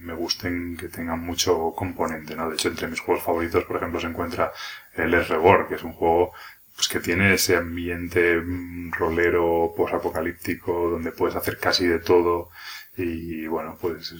me, 0.00 0.14
gusten, 0.14 0.76
que 0.76 0.88
tengan 0.88 1.20
mucho 1.20 1.72
componente, 1.74 2.36
¿no? 2.36 2.48
De 2.48 2.54
hecho, 2.54 2.68
entre 2.68 2.88
mis 2.88 3.00
juegos 3.00 3.24
favoritos, 3.24 3.64
por 3.64 3.76
ejemplo, 3.76 4.00
se 4.00 4.08
encuentra 4.08 4.52
el 4.94 5.14
S-Reborn, 5.14 5.68
que 5.68 5.76
es 5.76 5.82
un 5.82 5.92
juego 5.92 6.32
pues 6.74 6.88
que 6.88 7.00
tiene 7.00 7.34
ese 7.34 7.56
ambiente 7.56 8.40
mm, 8.40 8.92
rolero 8.92 9.72
posapocalíptico 9.76 10.90
donde 10.90 11.12
puedes 11.12 11.36
hacer 11.36 11.58
casi 11.58 11.86
de 11.86 11.98
todo 11.98 12.50
y 12.96 13.46
bueno 13.46 13.76
pues 13.80 14.14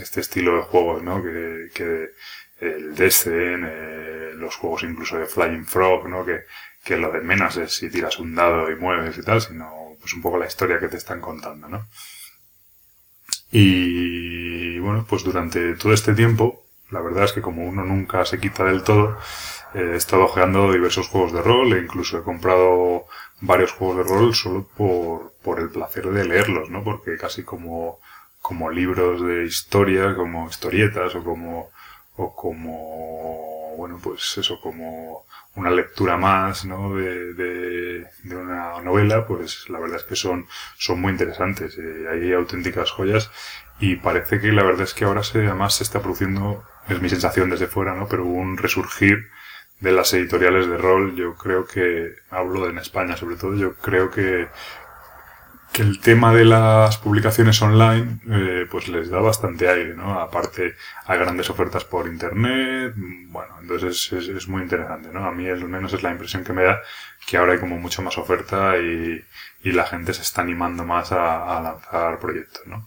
este 0.00 0.20
estilo 0.20 0.56
de 0.56 0.62
juegos 0.62 1.02
no 1.02 1.22
que, 1.22 1.70
que 1.74 2.10
el 2.60 2.94
Descent 2.94 3.64
eh, 3.66 4.32
los 4.34 4.56
juegos 4.56 4.84
incluso 4.84 5.18
de 5.18 5.26
Flying 5.26 5.66
Frog 5.66 6.08
no 6.08 6.24
que, 6.24 6.44
que 6.84 6.96
lo 6.96 7.10
de 7.10 7.20
menos 7.20 7.56
es 7.56 7.72
si 7.72 7.90
tiras 7.90 8.18
un 8.18 8.34
dado 8.34 8.70
y 8.70 8.76
mueves 8.76 9.18
y 9.18 9.22
tal 9.22 9.40
sino 9.40 9.83
pues 10.04 10.12
un 10.12 10.20
poco 10.20 10.36
la 10.36 10.46
historia 10.46 10.78
que 10.78 10.88
te 10.88 10.98
están 10.98 11.22
contando 11.22 11.66
no 11.66 11.86
y 13.56 14.80
bueno, 14.80 15.06
pues 15.08 15.22
durante 15.22 15.74
todo 15.74 15.92
este 15.92 16.12
tiempo, 16.12 16.64
la 16.90 17.00
verdad 17.00 17.22
es 17.22 17.32
que 17.32 17.40
como 17.40 17.64
uno 17.64 17.84
nunca 17.84 18.24
se 18.24 18.40
quita 18.40 18.64
del 18.64 18.82
todo, 18.82 19.16
eh, 19.74 19.90
he 19.92 19.96
estado 19.96 20.26
jugando 20.26 20.72
diversos 20.72 21.06
juegos 21.06 21.32
de 21.32 21.40
rol 21.40 21.72
e 21.72 21.78
incluso 21.78 22.18
he 22.18 22.22
comprado 22.22 23.06
varios 23.40 23.70
juegos 23.70 23.98
de 23.98 24.02
rol 24.12 24.34
solo 24.34 24.66
por, 24.76 25.34
por 25.44 25.60
el 25.60 25.70
placer 25.70 26.10
de 26.10 26.24
leerlos, 26.24 26.68
¿no? 26.68 26.82
Porque 26.82 27.16
casi 27.16 27.44
como, 27.44 28.00
como 28.42 28.70
libros 28.70 29.22
de 29.22 29.44
historia, 29.44 30.16
como 30.16 30.48
historietas 30.48 31.14
o 31.14 31.22
como, 31.22 31.70
o 32.16 32.34
como, 32.34 33.76
bueno, 33.76 34.00
pues 34.02 34.36
eso, 34.36 34.60
como 34.60 35.26
una 35.56 35.70
lectura 35.70 36.16
más, 36.16 36.64
¿no? 36.64 36.96
De, 36.96 37.34
de, 37.34 38.06
de 38.24 38.36
una 38.36 38.80
novela, 38.82 39.26
pues 39.26 39.68
la 39.68 39.78
verdad 39.78 39.98
es 39.98 40.04
que 40.04 40.16
son, 40.16 40.46
son 40.78 41.00
muy 41.00 41.12
interesantes. 41.12 41.78
eh, 41.78 42.06
hay 42.10 42.32
auténticas 42.32 42.90
joyas 42.90 43.30
y 43.80 43.96
parece 43.96 44.40
que 44.40 44.52
la 44.52 44.62
verdad 44.64 44.82
es 44.82 44.94
que 44.94 45.04
ahora 45.04 45.22
se, 45.22 45.38
además 45.46 45.74
se 45.74 45.84
está 45.84 46.00
produciendo, 46.00 46.64
es 46.88 47.00
mi 47.00 47.08
sensación 47.08 47.50
desde 47.50 47.66
fuera, 47.66 47.94
¿no? 47.94 48.08
Pero 48.08 48.24
un 48.24 48.56
resurgir 48.56 49.28
de 49.80 49.92
las 49.92 50.12
editoriales 50.14 50.68
de 50.68 50.78
rol. 50.78 51.14
Yo 51.16 51.34
creo 51.36 51.66
que, 51.66 52.14
hablo 52.30 52.64
de 52.64 52.70
en 52.70 52.78
España 52.78 53.16
sobre 53.16 53.36
todo, 53.36 53.54
yo 53.56 53.74
creo 53.74 54.10
que, 54.10 54.48
que 55.74 55.82
el 55.82 55.98
tema 55.98 56.32
de 56.32 56.44
las 56.44 56.98
publicaciones 56.98 57.60
online, 57.60 58.20
eh, 58.30 58.66
pues 58.70 58.86
les 58.86 59.10
da 59.10 59.18
bastante 59.18 59.68
aire, 59.68 59.94
¿no? 59.94 60.20
Aparte, 60.20 60.76
hay 61.04 61.18
grandes 61.18 61.50
ofertas 61.50 61.84
por 61.84 62.06
internet, 62.06 62.92
mm, 62.94 63.32
bueno, 63.32 63.56
entonces 63.60 64.12
es, 64.12 64.28
es 64.28 64.46
muy 64.46 64.62
interesante, 64.62 65.08
¿no? 65.12 65.26
A 65.26 65.32
mí 65.32 65.48
al 65.48 65.64
menos 65.64 65.92
es 65.92 66.04
la 66.04 66.12
impresión 66.12 66.44
que 66.44 66.52
me 66.52 66.62
da 66.62 66.80
que 67.26 67.38
ahora 67.38 67.54
hay 67.54 67.58
como 67.58 67.76
mucho 67.76 68.02
más 68.02 68.16
oferta 68.18 68.78
y, 68.78 69.24
y 69.64 69.72
la 69.72 69.84
gente 69.84 70.14
se 70.14 70.22
está 70.22 70.42
animando 70.42 70.84
más 70.84 71.10
a, 71.10 71.58
a 71.58 71.60
lanzar 71.60 72.20
proyectos, 72.20 72.64
¿no? 72.66 72.86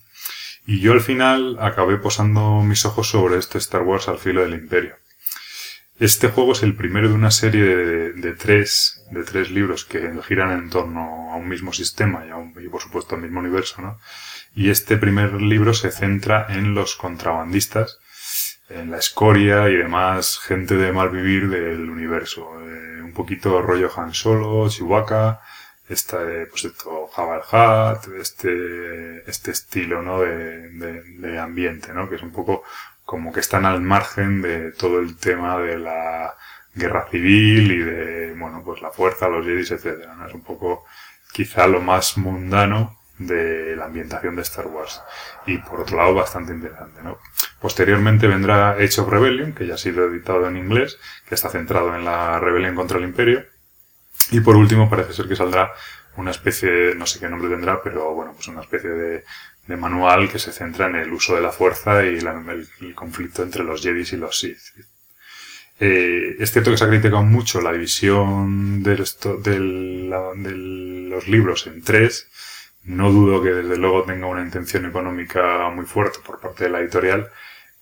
Y 0.66 0.80
yo 0.80 0.94
al 0.94 1.02
final 1.02 1.58
acabé 1.60 1.98
posando 1.98 2.62
mis 2.62 2.86
ojos 2.86 3.10
sobre 3.10 3.38
este 3.38 3.58
Star 3.58 3.82
Wars 3.82 4.08
al 4.08 4.18
filo 4.18 4.44
del 4.44 4.54
imperio. 4.54 4.96
Este 6.00 6.28
juego 6.30 6.52
es 6.52 6.62
el 6.62 6.76
primero 6.76 7.08
de 7.10 7.16
una 7.16 7.32
serie 7.32 7.64
de, 7.64 8.14
de 8.14 8.34
tres, 8.34 9.04
de 9.12 9.24
tres 9.24 9.50
libros 9.50 9.84
que 9.84 10.12
giran 10.28 10.52
en 10.52 10.70
torno 10.70 11.32
a 11.34 11.38
un 11.38 11.48
mismo 11.48 11.74
sistema 11.74 12.24
y, 12.26 12.30
a 12.30 12.36
un- 12.36 12.54
y 12.64 12.68
por 12.68 12.82
supuesto 12.82 13.16
al 13.16 13.22
mismo 13.22 13.40
universo, 13.40 13.82
¿no? 13.82 14.00
Y 14.56 14.70
este 14.70 14.98
primer 14.98 15.34
libro 15.42 15.74
se 15.74 15.92
centra 15.92 16.46
en 16.50 16.76
los 16.76 16.96
contrabandistas, 16.96 18.00
en 18.70 18.92
la 18.92 18.98
escoria 18.98 19.70
y 19.70 19.76
demás 19.76 20.40
gente 20.40 20.76
de 20.76 20.92
mal 20.92 21.10
vivir 21.10 21.50
del 21.50 21.90
universo. 21.90 22.42
Eh, 22.62 23.02
un 23.02 23.14
poquito 23.14 23.62
rollo 23.62 23.90
Han 23.98 24.14
Solo, 24.14 24.70
Chewbacca, 24.70 25.42
esta, 25.90 26.22
eh, 26.30 26.46
pues 26.48 26.66
esto, 26.66 27.08
Jabba 27.08 27.38
el 27.38 27.42
Hutt, 27.98 28.14
este, 28.22 29.28
este 29.30 29.52
estilo, 29.52 30.02
¿no? 30.04 30.20
De, 30.22 30.70
de, 30.70 31.02
de 31.04 31.40
ambiente, 31.40 31.92
¿no? 31.94 32.08
Que 32.10 32.16
es 32.18 32.22
un 32.24 32.32
poco 32.32 32.64
como 33.08 33.32
que 33.32 33.40
están 33.40 33.66
al 33.66 33.80
margen 33.80 34.42
de 34.42 34.74
todo 34.74 35.00
el 35.00 35.16
tema 35.16 35.58
de 35.60 35.80
la 35.80 36.36
guerra 36.76 37.08
civil 37.10 37.72
y 37.72 37.78
de, 37.78 38.36
bueno, 38.38 38.62
pues 38.66 38.82
la 38.82 38.92
fuerza, 38.92 39.30
los 39.30 39.46
jedis, 39.46 39.72
etcétera, 39.72 40.14
¿no? 40.14 40.28
Es 40.28 40.34
un 40.34 40.44
poco 40.44 40.84
quizá 41.32 41.68
lo 41.68 41.80
más 41.80 42.18
mundano 42.18 43.00
de 43.18 43.78
la 43.78 43.86
ambientación 43.86 44.36
de 44.36 44.42
Star 44.42 44.68
Wars. 44.68 45.02
Y 45.46 45.58
por 45.60 45.80
otro 45.80 45.96
lado, 45.96 46.16
bastante 46.16 46.52
interesante, 46.52 47.02
¿no? 47.02 47.20
Posteriormente 47.62 48.28
vendrá 48.28 48.72
Age 48.72 49.00
of 49.00 49.08
Rebellion, 49.08 49.54
que 49.54 49.66
ya 49.66 49.76
ha 49.76 49.78
sido 49.78 50.10
editado 50.10 50.46
en 50.46 50.58
inglés, 50.58 51.00
que 51.30 51.36
está 51.36 51.48
centrado 51.48 51.96
en 51.96 52.04
la 52.04 52.42
rebelión 52.42 52.76
contra 52.76 52.98
el 52.98 53.06
imperio. 53.06 53.46
Y 54.32 54.42
por 54.42 54.58
último, 54.58 54.90
parece 54.90 55.14
ser 55.14 55.30
que 55.30 55.38
saldrá 55.38 55.72
una 56.18 56.32
especie, 56.32 56.96
no 56.96 57.06
sé 57.06 57.20
qué 57.20 57.30
nombre 57.30 57.50
tendrá, 57.50 57.82
pero 57.82 58.14
bueno, 58.14 58.34
pues 58.34 58.48
una 58.48 58.62
especie 58.62 58.90
de, 58.90 59.24
de 59.68 59.78
manual 59.78 60.30
que 60.30 60.40
se 60.40 60.52
centra 60.52 60.88
en 60.88 60.96
el 60.96 61.14
uso 61.14 61.36
de 61.36 61.42
la 61.42 61.52
fuerza 61.52 62.04
y 62.04 62.18
el, 62.18 62.96
conflicto 62.96 63.44
entre 63.44 63.64
los 63.64 63.82
Jedis 63.82 64.14
y 64.14 64.18
los 64.18 64.40
Sith. 64.40 64.58
Eh, 65.80 66.36
es 66.40 66.52
cierto 66.52 66.72
que 66.72 66.78
se 66.78 66.86
ha 66.86 66.90
criticado 66.90 67.22
mucho 67.22 67.62
la 67.62 67.72
división 67.72 68.82
de, 68.82 68.96
de 68.96 69.60
los 69.60 71.28
libros 71.28 71.68
en 71.68 71.84
tres. 71.84 72.28
No 72.84 73.12
dudo 73.12 73.44
que 73.44 73.52
desde 73.52 73.78
luego 73.78 74.04
tenga 74.04 74.28
una 74.28 74.42
intención 74.42 74.86
económica 74.86 75.70
muy 75.70 75.86
fuerte 75.86 76.20
por 76.26 76.40
parte 76.40 76.64
de 76.64 76.70
la 76.72 76.80
editorial, 76.80 77.30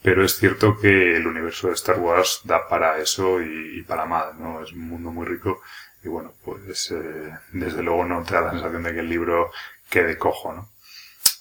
pero 0.02 0.26
es 0.26 0.38
cierto 0.38 0.78
que 0.78 1.16
el 1.16 1.26
universo 1.26 1.68
de 1.68 1.76
Star 1.76 2.00
Wars 2.00 2.42
da 2.44 2.68
para 2.68 3.00
eso 3.00 3.40
y 3.42 3.84
para 3.84 4.06
más, 4.06 4.36
¿no? 4.36 4.62
Es 4.62 4.74
un 4.74 4.90
mundo 4.90 5.12
muy 5.12 5.26
rico 5.26 5.62
y 6.06 6.08
bueno, 6.08 6.34
pues 6.44 6.92
eh, 6.92 7.32
desde 7.52 7.82
luego 7.82 8.06
no 8.06 8.24
te 8.24 8.36
da 8.36 8.42
la 8.42 8.52
sensación 8.52 8.84
de 8.84 8.94
que 8.94 9.00
el 9.00 9.10
libro 9.10 9.52
quede 9.90 10.18
cojo, 10.18 10.54
¿no? 10.54 10.70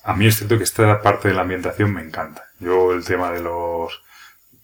A 0.04 0.14
mí 0.14 0.26
es 0.26 0.36
cierto 0.36 0.56
que 0.56 0.64
esta 0.64 1.02
parte 1.02 1.28
de 1.28 1.34
la 1.34 1.42
ambientación 1.42 1.92
me 1.92 2.02
encanta. 2.02 2.44
Yo 2.58 2.92
el 2.92 3.04
tema 3.04 3.30
de 3.30 3.40
los... 3.40 4.02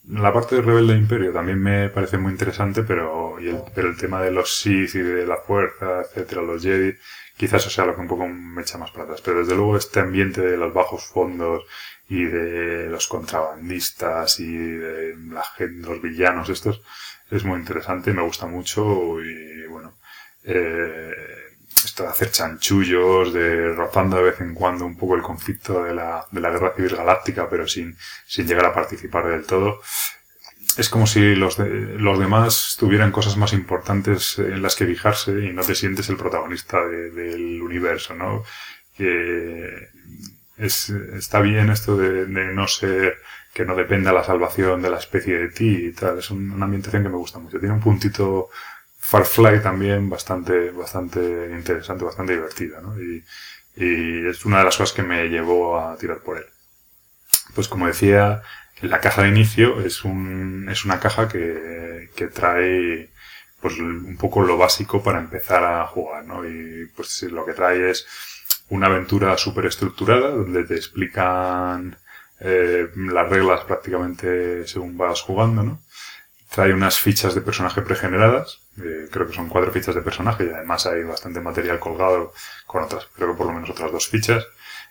La 0.09 0.33
parte 0.33 0.57
de 0.57 0.63
Rebelde 0.63 0.97
Imperio 0.97 1.33
también 1.33 1.63
me 1.63 1.91
parece 1.91 2.17
muy 2.17 2.33
interesante, 2.33 2.83
pero, 2.83 3.39
y 3.41 3.49
el, 3.49 3.61
pero 3.75 3.89
el 3.89 3.97
tema 3.97 4.23
de 4.23 4.31
los 4.31 4.57
Sith 4.57 4.95
y 4.95 5.01
de 5.01 5.27
la 5.27 5.37
fuerza, 5.37 6.01
etcétera, 6.01 6.43
los 6.43 6.63
Jedi, 6.63 6.97
quizás 7.37 7.63
eso 7.63 7.71
sea 7.71 7.85
lo 7.85 7.95
que 7.95 8.01
un 8.01 8.09
poco 8.09 8.27
me 8.27 8.63
echa 8.63 8.79
más 8.79 8.91
atrás. 8.91 9.21
Pero 9.23 9.41
desde 9.41 9.55
luego 9.55 9.77
este 9.77 10.01
ambiente 10.01 10.41
de 10.41 10.57
los 10.57 10.73
bajos 10.73 11.05
fondos 11.05 11.65
y 12.09 12.25
de 12.25 12.89
los 12.89 13.07
contrabandistas 13.07 14.41
y 14.41 14.57
de 14.57 15.15
la 15.31 15.45
gente, 15.45 15.87
los 15.87 16.01
villanos 16.03 16.49
estos, 16.49 16.83
es 17.31 17.45
muy 17.45 17.59
interesante, 17.61 18.13
me 18.13 18.23
gusta 18.23 18.47
mucho 18.47 19.23
y 19.23 19.67
bueno, 19.69 19.95
eh, 20.45 21.15
esto 21.85 22.03
de 22.03 22.09
hacer 22.11 22.31
chanchullos, 22.31 23.33
de 23.33 23.73
rozando 23.75 24.17
de 24.17 24.23
vez 24.25 24.41
en 24.41 24.55
cuando 24.55 24.85
un 24.85 24.97
poco 24.97 25.15
el 25.17 25.23
conflicto 25.23 25.85
de 25.85 25.95
la, 25.95 26.27
de 26.31 26.41
la 26.41 26.51
guerra 26.51 26.75
civil 26.75 26.97
galáctica, 26.97 27.49
pero 27.49 27.67
sin, 27.67 27.97
sin 28.27 28.47
llegar 28.47 28.67
a 28.67 28.75
participar 28.75 29.27
del 29.29 29.47
todo. 29.47 29.81
Es 30.77 30.89
como 30.89 31.07
si 31.07 31.35
los, 31.35 31.57
de- 31.57 31.69
los 31.99 32.19
demás 32.19 32.77
tuvieran 32.79 33.13
cosas 33.13 33.37
más 33.37 33.53
importantes 33.53 34.39
en 34.39 34.63
las 34.63 34.77
que 34.77 34.87
fijarse 34.87 35.33
y 35.33 35.53
no 35.53 35.63
te 35.63 35.75
sientes 35.75 36.09
el 36.11 36.17
protagonista 36.17 36.85
de- 36.87 37.11
del 37.11 37.61
universo, 37.63 38.15
¿no? 38.15 38.45
que 38.97 39.89
es, 40.59 40.91
está 40.91 41.41
bien 41.41 41.71
esto 41.71 41.97
de, 41.97 42.27
de 42.27 42.55
no 42.55 42.69
ser, 42.69 43.17
que 43.55 43.65
no 43.65 43.75
dependa 43.77 44.13
la 44.13 44.25
salvación 44.25 44.83
de 44.83 44.91
la 44.91 44.99
especie 44.99 45.39
de 45.39 45.49
ti 45.49 45.87
y 45.89 45.93
tal. 45.93 46.19
Es 46.19 46.31
un- 46.31 46.51
una 46.53 46.65
ambientación 46.67 47.03
que 47.03 47.09
me 47.09 47.17
gusta 47.17 47.39
mucho. 47.39 47.59
Tiene 47.59 47.75
un 47.75 47.81
puntito 47.81 48.49
Farfly 48.99 49.61
también 49.63 50.09
bastante, 50.11 50.71
bastante 50.71 51.21
interesante, 51.53 52.05
bastante 52.05 52.35
divertido, 52.35 52.81
¿no? 52.83 53.01
Y, 53.01 53.25
y 53.77 54.27
es 54.29 54.45
una 54.45 54.59
de 54.59 54.65
las 54.65 54.77
cosas 54.77 54.95
que 54.95 55.03
me 55.03 55.29
llevó 55.29 55.79
a 55.81 55.97
tirar 55.97 56.21
por 56.23 56.39
él. 56.39 56.45
Pues 57.55 57.69
como 57.69 57.87
decía, 57.87 58.43
la 58.81 59.01
caja 59.01 59.23
de 59.23 59.29
inicio 59.29 59.81
es 59.81 60.05
un, 60.05 60.69
es 60.71 60.85
una 60.85 61.01
caja 61.01 61.29
que, 61.29 62.11
que 62.15 62.29
trae 62.29 63.11
pues 63.61 63.79
un 63.79 64.17
poco 64.19 64.43
lo 64.43 64.57
básico 64.57 65.03
para 65.03 65.19
empezar 65.19 65.63
a 65.65 65.87
jugar, 65.87 66.25
¿no? 66.25 66.47
Y 66.49 66.87
pues 66.97 67.23
lo 67.25 67.45
que 67.45 67.53
trae 67.53 67.91
es 67.91 68.07
una 68.71 68.87
aventura 68.87 69.37
súper 69.37 69.67
estructurada 69.67 70.31
donde 70.31 70.65
te 70.65 70.77
explican 70.77 71.97
eh, 72.41 72.89
las 72.97 73.29
reglas 73.29 73.65
prácticamente 73.65 74.67
según 74.67 74.97
vas 74.97 75.21
jugando, 75.21 75.63
¿no? 75.63 75.83
Trae 76.51 76.73
unas 76.73 76.99
fichas 76.99 77.35
de 77.35 77.43
personaje 77.43 77.83
pregeneradas, 77.83 78.61
eh, 78.83 79.09
creo 79.11 79.27
que 79.27 79.35
son 79.35 79.49
cuatro 79.49 79.71
fichas 79.71 79.95
de 79.95 80.03
personaje 80.03 80.47
y 80.47 80.49
además 80.49 80.87
hay 80.87 81.05
bastante 81.05 81.41
material 81.41 81.79
colgado 81.79 82.33
con 82.67 82.83
otras, 82.83 83.07
creo 83.15 83.33
que 83.33 83.37
por 83.37 83.47
lo 83.47 83.53
menos 83.53 83.71
otras 83.71 83.93
dos 83.93 84.09
fichas, 84.09 84.47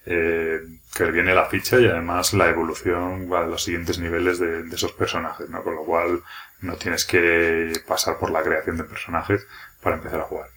eh, 0.05 0.61
que 0.95 1.11
viene 1.11 1.35
la 1.35 1.45
ficha 1.47 1.79
y 1.79 1.87
además 1.87 2.33
la 2.33 2.49
evolución 2.49 3.31
a 3.33 3.41
los 3.41 3.63
siguientes 3.63 3.99
niveles 3.99 4.39
de, 4.39 4.63
de 4.63 4.75
esos 4.75 4.93
personajes, 4.93 5.49
¿no? 5.49 5.63
Con 5.63 5.75
lo 5.75 5.83
cual 5.83 6.21
no 6.61 6.75
tienes 6.75 7.05
que 7.05 7.73
pasar 7.87 8.17
por 8.17 8.31
la 8.31 8.43
creación 8.43 8.77
de 8.77 8.83
personajes 8.85 9.45
para 9.81 9.97
empezar 9.97 10.21
a 10.21 10.23
jugar. 10.23 10.49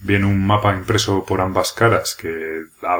Viene 0.00 0.26
un 0.26 0.46
mapa 0.46 0.74
impreso 0.74 1.24
por 1.24 1.40
ambas 1.40 1.72
caras 1.72 2.14
que 2.14 2.64
ah, 2.82 2.98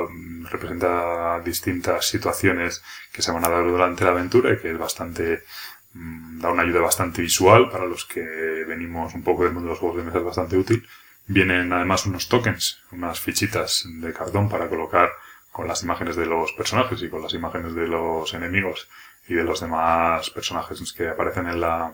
representa 0.51 1.41
distintas 1.41 2.07
situaciones 2.07 2.83
que 3.13 3.23
se 3.23 3.33
van 3.33 3.45
a 3.45 3.49
dar 3.49 3.65
durante 3.65 4.05
la 4.05 4.11
aventura 4.11 4.53
y 4.53 4.59
que 4.59 4.71
es 4.71 4.79
bastante 4.79 5.45
mm, 5.93 6.41
da 6.41 6.51
una 6.51 6.63
ayuda 6.63 6.81
bastante 6.81 7.23
visual 7.23 7.71
para 7.71 7.87
los 7.87 8.05
que 8.05 8.21
venimos 8.67 9.15
un 9.15 9.23
poco 9.23 9.45
del 9.45 9.53
mundo 9.53 9.69
de 9.69 9.73
los 9.73 9.79
juegos 9.81 9.99
de 9.99 10.05
mesa 10.05 10.19
es 10.19 10.25
bastante 10.25 10.57
útil. 10.57 10.87
Vienen 11.27 11.73
además 11.73 12.07
unos 12.07 12.29
tokens, 12.29 12.83
unas 12.93 13.19
fichitas 13.19 13.85
de 13.87 14.13
cartón 14.13 14.49
para 14.49 14.69
colocar 14.69 15.11
con 15.51 15.69
las 15.69 15.83
imágenes 15.83 16.17
de 16.17 16.27
los 16.27 16.53
personajes 16.53 17.03
y 17.03 17.09
con 17.09 17.23
las 17.23 17.33
imágenes 17.33 17.75
de 17.75 17.87
los 17.87 18.35
enemigos 18.35 18.89
y 19.29 19.35
de 19.35 19.45
los 19.45 19.61
demás 19.61 20.29
personajes 20.31 20.93
que 20.93 21.09
aparecen 21.09 21.49
en 21.49 21.61
la, 21.61 21.93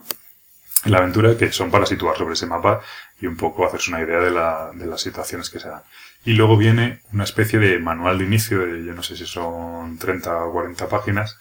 la 0.84 0.98
aventura 0.98 1.36
que 1.36 1.52
son 1.52 1.70
para 1.70 1.86
situar 1.86 2.16
sobre 2.16 2.34
ese 2.34 2.46
mapa 2.46 2.80
y 3.20 3.26
un 3.26 3.36
poco 3.36 3.66
hacerse 3.66 3.90
una 3.90 4.00
idea 4.00 4.18
de, 4.20 4.30
la, 4.30 4.70
de 4.74 4.86
las 4.86 5.00
situaciones 5.00 5.50
que 5.50 5.60
se 5.60 5.68
dan. 5.68 5.82
Y 6.24 6.34
luego 6.34 6.56
viene 6.56 7.02
una 7.12 7.24
especie 7.24 7.58
de 7.58 7.78
manual 7.78 8.18
de 8.18 8.24
inicio 8.24 8.60
de, 8.60 8.84
yo 8.84 8.94
no 8.94 9.02
sé 9.02 9.16
si 9.16 9.26
son 9.26 9.98
30 9.98 10.44
o 10.44 10.52
40 10.52 10.88
páginas, 10.88 11.38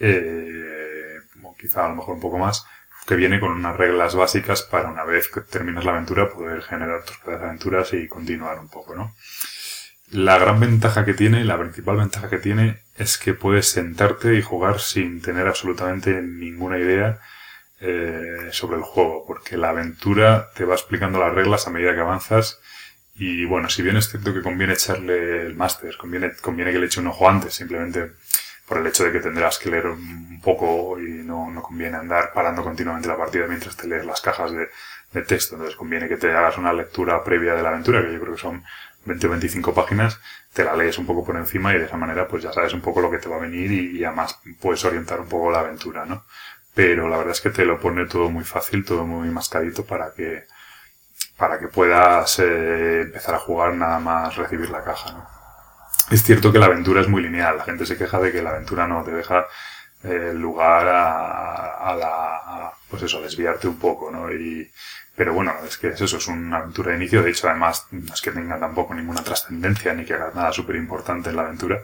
eh, 0.00 1.18
o 1.42 1.54
quizá 1.56 1.86
a 1.86 1.88
lo 1.88 1.96
mejor 1.96 2.14
un 2.14 2.20
poco 2.20 2.38
más, 2.38 2.66
que 3.06 3.16
viene 3.16 3.40
con 3.40 3.52
unas 3.52 3.76
reglas 3.76 4.14
básicas 4.14 4.62
para 4.62 4.88
una 4.88 5.04
vez 5.04 5.28
que 5.28 5.40
terminas 5.40 5.84
la 5.84 5.92
aventura 5.92 6.30
poder 6.30 6.62
generar 6.62 7.04
tus 7.04 7.16
aventuras 7.26 7.92
y 7.92 8.08
continuar 8.08 8.58
un 8.58 8.68
poco, 8.68 8.94
¿no? 8.94 9.14
La 10.10 10.38
gran 10.38 10.58
ventaja 10.58 11.04
que 11.04 11.14
tiene, 11.14 11.44
la 11.44 11.58
principal 11.58 11.96
ventaja 11.96 12.28
que 12.28 12.38
tiene, 12.38 12.82
es 12.96 13.16
que 13.18 13.34
puedes 13.34 13.68
sentarte 13.68 14.34
y 14.34 14.42
jugar 14.42 14.80
sin 14.80 15.22
tener 15.22 15.46
absolutamente 15.46 16.20
ninguna 16.20 16.78
idea 16.78 17.20
eh, 17.80 18.48
sobre 18.52 18.76
el 18.76 18.82
juego, 18.82 19.24
porque 19.26 19.56
la 19.56 19.70
aventura 19.70 20.50
te 20.54 20.64
va 20.64 20.74
explicando 20.74 21.18
las 21.18 21.34
reglas 21.34 21.66
a 21.66 21.70
medida 21.70 21.94
que 21.94 22.00
avanzas. 22.00 22.60
Y 23.14 23.44
bueno, 23.44 23.68
si 23.68 23.82
bien 23.82 23.96
es 23.96 24.08
cierto 24.08 24.32
que 24.32 24.42
conviene 24.42 24.74
echarle 24.74 25.46
el 25.46 25.54
máster, 25.54 25.96
conviene, 25.96 26.32
conviene 26.40 26.72
que 26.72 26.78
le 26.78 26.86
eche 26.86 27.00
un 27.00 27.08
ojo 27.08 27.28
antes, 27.28 27.54
simplemente 27.54 28.12
por 28.66 28.78
el 28.78 28.86
hecho 28.86 29.04
de 29.04 29.12
que 29.12 29.20
tendrás 29.20 29.58
que 29.58 29.70
leer 29.70 29.86
un 29.88 30.40
poco 30.42 30.98
y 31.00 31.24
no, 31.24 31.50
no 31.50 31.60
conviene 31.62 31.96
andar 31.96 32.32
parando 32.32 32.62
continuamente 32.62 33.08
la 33.08 33.16
partida 33.16 33.46
mientras 33.48 33.76
te 33.76 33.88
lees 33.88 34.06
las 34.06 34.20
cajas 34.20 34.52
de, 34.52 34.68
de 35.12 35.22
texto. 35.22 35.56
Entonces 35.56 35.76
conviene 35.76 36.08
que 36.08 36.16
te 36.16 36.30
hagas 36.30 36.56
una 36.56 36.72
lectura 36.72 37.24
previa 37.24 37.54
de 37.54 37.62
la 37.62 37.70
aventura, 37.70 38.02
que 38.02 38.12
yo 38.12 38.20
creo 38.20 38.34
que 38.34 38.40
son 38.40 38.62
20 39.06 39.26
o 39.26 39.30
25 39.30 39.74
páginas, 39.74 40.20
te 40.52 40.64
la 40.64 40.76
lees 40.76 40.98
un 40.98 41.06
poco 41.06 41.24
por 41.24 41.36
encima 41.36 41.74
y 41.74 41.78
de 41.78 41.86
esa 41.86 41.96
manera 41.96 42.28
pues 42.28 42.42
ya 42.42 42.52
sabes 42.52 42.72
un 42.74 42.80
poco 42.80 43.00
lo 43.00 43.10
que 43.10 43.18
te 43.18 43.28
va 43.28 43.36
a 43.36 43.40
venir 43.40 43.72
y, 43.72 43.98
y 43.98 44.04
además 44.04 44.38
puedes 44.60 44.84
orientar 44.84 45.20
un 45.20 45.28
poco 45.28 45.50
la 45.50 45.60
aventura, 45.60 46.04
¿no? 46.04 46.24
Pero 46.74 47.08
la 47.08 47.16
verdad 47.18 47.32
es 47.32 47.40
que 47.40 47.50
te 47.50 47.64
lo 47.64 47.80
pone 47.80 48.06
todo 48.06 48.30
muy 48.30 48.44
fácil, 48.44 48.84
todo 48.84 49.04
muy 49.04 49.28
mascadito 49.28 49.84
para 49.84 50.12
que, 50.12 50.46
para 51.36 51.58
que 51.58 51.68
puedas 51.68 52.38
eh, 52.38 53.02
empezar 53.02 53.34
a 53.34 53.38
jugar 53.40 53.74
nada 53.74 53.98
más 53.98 54.36
recibir 54.36 54.70
la 54.70 54.84
caja, 54.84 55.12
¿no? 55.12 55.26
Es 56.10 56.22
cierto 56.24 56.52
que 56.52 56.58
la 56.58 56.66
aventura 56.66 57.00
es 57.00 57.08
muy 57.08 57.22
lineal, 57.22 57.58
la 57.58 57.64
gente 57.64 57.86
se 57.86 57.96
queja 57.96 58.18
de 58.18 58.32
que 58.32 58.42
la 58.42 58.50
aventura 58.50 58.86
no 58.86 59.04
te 59.04 59.12
deja 59.12 59.46
eh, 60.02 60.32
lugar 60.34 60.88
a, 60.88 61.90
a 61.90 61.94
la, 61.94 62.72
pues 62.88 63.02
eso, 63.02 63.18
a 63.18 63.22
desviarte 63.22 63.68
un 63.68 63.78
poco, 63.78 64.10
¿no? 64.10 64.32
Y, 64.32 64.70
pero 65.14 65.34
bueno, 65.34 65.52
es 65.66 65.76
que 65.76 65.88
es 65.88 66.00
eso, 66.00 66.16
es 66.16 66.26
una 66.28 66.58
aventura 66.58 66.90
de 66.90 66.96
inicio, 66.96 67.22
de 67.22 67.30
hecho 67.30 67.48
además 67.48 67.86
no 67.90 68.14
es 68.14 68.20
que 68.20 68.30
tenga 68.32 68.58
tampoco 68.58 68.94
ninguna 68.94 69.22
trascendencia 69.22 69.92
ni 69.94 70.04
que 70.04 70.14
haga 70.14 70.32
nada 70.34 70.52
súper 70.52 70.76
importante 70.76 71.30
en 71.30 71.36
la 71.36 71.42
aventura, 71.42 71.82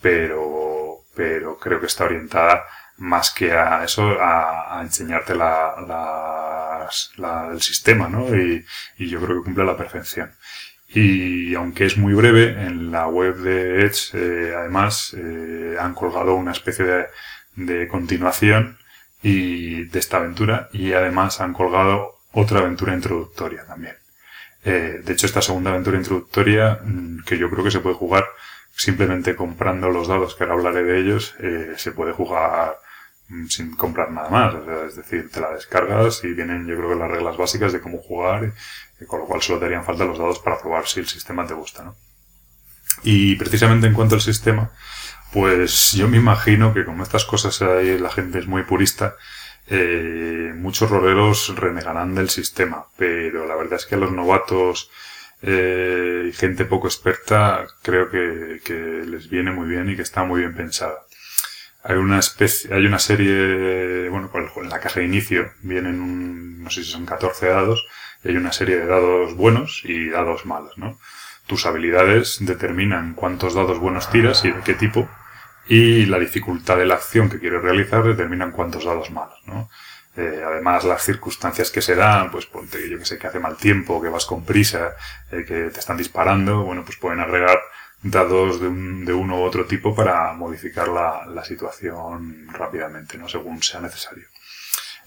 pero, 0.00 1.00
pero 1.14 1.58
creo 1.58 1.80
que 1.80 1.86
está 1.86 2.04
orientada 2.04 2.64
más 2.98 3.30
que 3.32 3.52
a 3.52 3.84
eso, 3.84 4.20
a, 4.20 4.78
a 4.78 4.82
enseñarte 4.82 5.34
la, 5.34 5.74
las- 5.86 7.12
la- 7.16 7.48
el 7.52 7.60
sistema, 7.62 8.08
¿no? 8.08 8.34
Y, 8.36 8.64
y 8.98 9.08
yo 9.08 9.20
creo 9.20 9.38
que 9.38 9.44
cumple 9.44 9.62
a 9.64 9.66
la 9.66 9.76
perfección. 9.76 10.32
Y 10.88 11.54
aunque 11.54 11.86
es 11.86 11.96
muy 11.96 12.14
breve, 12.14 12.50
en 12.66 12.92
la 12.92 13.08
web 13.08 13.36
de 13.38 13.84
Edge, 13.84 14.10
eh, 14.14 14.54
además, 14.56 15.14
eh, 15.18 15.76
han 15.80 15.94
colgado 15.94 16.34
una 16.36 16.52
especie 16.52 16.84
de, 16.84 17.06
de 17.56 17.88
continuación 17.88 18.78
y 19.22 19.84
de 19.86 19.98
esta 19.98 20.18
aventura 20.18 20.68
y 20.72 20.92
además 20.92 21.40
han 21.40 21.52
colgado 21.52 22.20
otra 22.32 22.60
aventura 22.60 22.94
introductoria 22.94 23.64
también. 23.66 23.96
Eh, 24.64 25.00
de 25.04 25.12
hecho, 25.12 25.26
esta 25.26 25.42
segunda 25.42 25.70
aventura 25.70 25.98
introductoria, 25.98 26.80
mm, 26.84 27.24
que 27.24 27.38
yo 27.38 27.50
creo 27.50 27.64
que 27.64 27.70
se 27.70 27.80
puede 27.80 27.96
jugar 27.96 28.24
simplemente 28.76 29.36
comprando 29.36 29.90
los 29.90 30.08
dados, 30.08 30.34
que 30.34 30.44
ahora 30.44 30.54
hablaré 30.56 30.84
de 30.84 31.00
ellos, 31.00 31.34
eh, 31.40 31.74
se 31.76 31.92
puede 31.92 32.12
jugar 32.12 32.76
sin 33.48 33.74
comprar 33.76 34.10
nada 34.10 34.28
más. 34.28 34.54
Es 34.88 34.96
decir, 34.96 35.30
te 35.30 35.40
la 35.40 35.52
descargas 35.52 36.22
y 36.24 36.32
vienen 36.32 36.66
yo 36.66 36.76
creo 36.76 36.90
que 36.90 36.96
las 36.96 37.10
reglas 37.10 37.36
básicas 37.36 37.72
de 37.72 37.80
cómo 37.80 37.98
jugar, 37.98 38.52
y 39.00 39.04
con 39.06 39.20
lo 39.20 39.26
cual 39.26 39.42
solo 39.42 39.58
te 39.58 39.66
harían 39.66 39.84
falta 39.84 40.04
los 40.04 40.18
dados 40.18 40.38
para 40.38 40.60
probar 40.60 40.86
si 40.86 41.00
el 41.00 41.06
sistema 41.06 41.46
te 41.46 41.54
gusta, 41.54 41.84
¿no? 41.84 41.96
Y 43.02 43.34
precisamente 43.36 43.86
en 43.86 43.94
cuanto 43.94 44.14
al 44.14 44.20
sistema, 44.20 44.70
pues 45.32 45.92
yo 45.92 46.08
me 46.08 46.16
imagino 46.16 46.72
que 46.72 46.84
como 46.84 47.02
estas 47.02 47.24
cosas 47.24 47.60
ahí 47.62 47.98
la 47.98 48.10
gente 48.10 48.38
es 48.38 48.46
muy 48.46 48.62
purista, 48.62 49.16
eh, 49.66 50.52
muchos 50.54 50.90
roleros 50.90 51.54
renegarán 51.56 52.14
del 52.14 52.30
sistema, 52.30 52.86
pero 52.96 53.46
la 53.46 53.56
verdad 53.56 53.74
es 53.80 53.86
que 53.86 53.94
a 53.94 53.98
los 53.98 54.12
novatos 54.12 54.90
eh, 55.42 56.26
y 56.28 56.32
gente 56.32 56.64
poco 56.64 56.86
experta 56.86 57.66
creo 57.82 58.08
que, 58.10 58.60
que 58.64 58.74
les 58.74 59.28
viene 59.28 59.50
muy 59.50 59.68
bien 59.68 59.90
y 59.90 59.96
que 59.96 60.02
está 60.02 60.24
muy 60.24 60.40
bien 60.40 60.54
pensada. 60.54 61.03
Hay 61.86 61.96
una 61.96 62.18
especie, 62.18 62.74
hay 62.74 62.86
una 62.86 62.98
serie, 62.98 64.08
bueno, 64.08 64.30
en 64.56 64.70
la 64.70 64.80
caja 64.80 65.00
de 65.00 65.06
inicio 65.06 65.52
vienen 65.60 66.00
un, 66.00 66.64
no 66.64 66.70
sé 66.70 66.82
si 66.82 66.90
son 66.90 67.04
14 67.04 67.46
dados, 67.46 67.86
y 68.24 68.28
hay 68.28 68.36
una 68.38 68.52
serie 68.52 68.76
de 68.76 68.86
dados 68.86 69.34
buenos 69.36 69.82
y 69.84 70.08
dados 70.08 70.46
malos, 70.46 70.78
¿no? 70.78 70.98
Tus 71.46 71.66
habilidades 71.66 72.38
determinan 72.40 73.12
cuántos 73.12 73.52
dados 73.52 73.78
buenos 73.78 74.10
tiras 74.10 74.46
y 74.46 74.50
de 74.50 74.62
qué 74.62 74.72
tipo, 74.72 75.10
y 75.68 76.06
la 76.06 76.18
dificultad 76.18 76.78
de 76.78 76.86
la 76.86 76.94
acción 76.94 77.28
que 77.28 77.38
quieres 77.38 77.60
realizar 77.60 78.02
determinan 78.02 78.52
cuántos 78.52 78.86
dados 78.86 79.10
malos, 79.10 79.38
¿no? 79.44 79.68
Eh, 80.16 80.42
además, 80.46 80.84
las 80.84 81.02
circunstancias 81.02 81.70
que 81.70 81.82
se 81.82 81.96
dan, 81.96 82.30
pues 82.30 82.46
ponte, 82.46 82.88
yo 82.88 82.98
que 82.98 83.04
sé, 83.04 83.18
que 83.18 83.26
hace 83.26 83.40
mal 83.40 83.56
tiempo, 83.58 84.00
que 84.00 84.08
vas 84.08 84.24
con 84.24 84.44
prisa, 84.44 84.94
eh, 85.30 85.44
que 85.46 85.70
te 85.70 85.80
están 85.80 85.98
disparando, 85.98 86.62
bueno, 86.62 86.82
pues 86.82 86.96
pueden 86.96 87.20
agregar 87.20 87.58
dados 88.04 88.60
de, 88.60 88.68
un, 88.68 89.04
de 89.04 89.12
uno 89.12 89.40
u 89.40 89.42
otro 89.42 89.64
tipo 89.64 89.94
para 89.94 90.32
modificar 90.34 90.88
la, 90.88 91.26
la 91.26 91.44
situación 91.44 92.46
rápidamente, 92.52 93.18
¿no? 93.18 93.28
Según 93.28 93.62
sea 93.62 93.80
necesario. 93.80 94.26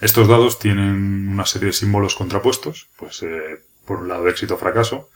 Estos 0.01 0.27
dados 0.27 0.59
tienen 0.59 1.29
una 1.29 1.45
serie 1.45 1.67
de 1.67 1.73
símbolos 1.73 2.15
contrapuestos, 2.15 2.87
pues 2.97 3.23
eh, 3.23 3.61
por 3.85 3.99
un 3.99 4.09
lado 4.09 4.27
éxito 4.27 4.55
o 4.55 4.57
fracaso, 4.57 5.09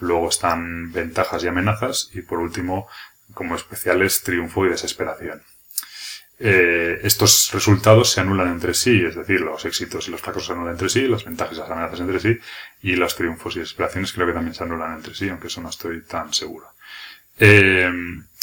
luego 0.00 0.28
están 0.28 0.92
ventajas 0.92 1.42
y 1.42 1.48
amenazas 1.48 2.10
y 2.12 2.22
por 2.22 2.38
último 2.38 2.88
como 3.34 3.56
especiales 3.56 4.22
triunfo 4.22 4.66
y 4.66 4.70
desesperación. 4.70 5.42
Eh, 6.40 7.00
estos 7.02 7.50
resultados 7.52 8.10
se 8.12 8.20
anulan 8.20 8.48
entre 8.48 8.74
sí, 8.74 9.04
es 9.04 9.16
decir, 9.16 9.40
los 9.40 9.64
éxitos 9.64 10.06
y 10.06 10.12
los 10.12 10.20
fracasos 10.20 10.46
se 10.46 10.52
anulan 10.52 10.74
entre 10.74 10.88
sí, 10.88 11.08
las 11.08 11.24
ventajas 11.24 11.56
y 11.56 11.60
las 11.60 11.70
amenazas 11.70 12.00
entre 12.00 12.20
sí, 12.20 12.38
y 12.82 12.94
los 12.94 13.16
triunfos 13.16 13.56
y 13.56 13.60
desesperaciones 13.60 14.12
creo 14.12 14.28
que 14.28 14.34
también 14.34 14.54
se 14.54 14.62
anulan 14.62 14.94
entre 14.94 15.14
sí, 15.16 15.28
aunque 15.28 15.48
eso 15.48 15.60
no 15.60 15.68
estoy 15.70 16.02
tan 16.02 16.32
seguro. 16.32 16.68
Eh, 17.38 17.90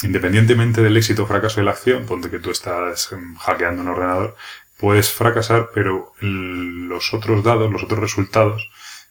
independientemente 0.02 0.82
del 0.82 0.96
éxito 0.96 1.24
o 1.24 1.26
fracaso 1.26 1.60
de 1.60 1.64
la 1.64 1.72
acción, 1.72 2.06
ponte 2.06 2.30
que 2.30 2.38
tú 2.38 2.50
estás 2.50 3.12
em, 3.12 3.34
hackeando 3.36 3.82
un 3.82 3.88
ordenador, 3.88 4.36
puedes 4.76 5.10
fracasar, 5.12 5.70
pero 5.72 6.12
los 6.20 7.14
otros 7.14 7.42
dados, 7.42 7.72
los 7.72 7.82
otros 7.82 8.00
resultados, 8.00 8.68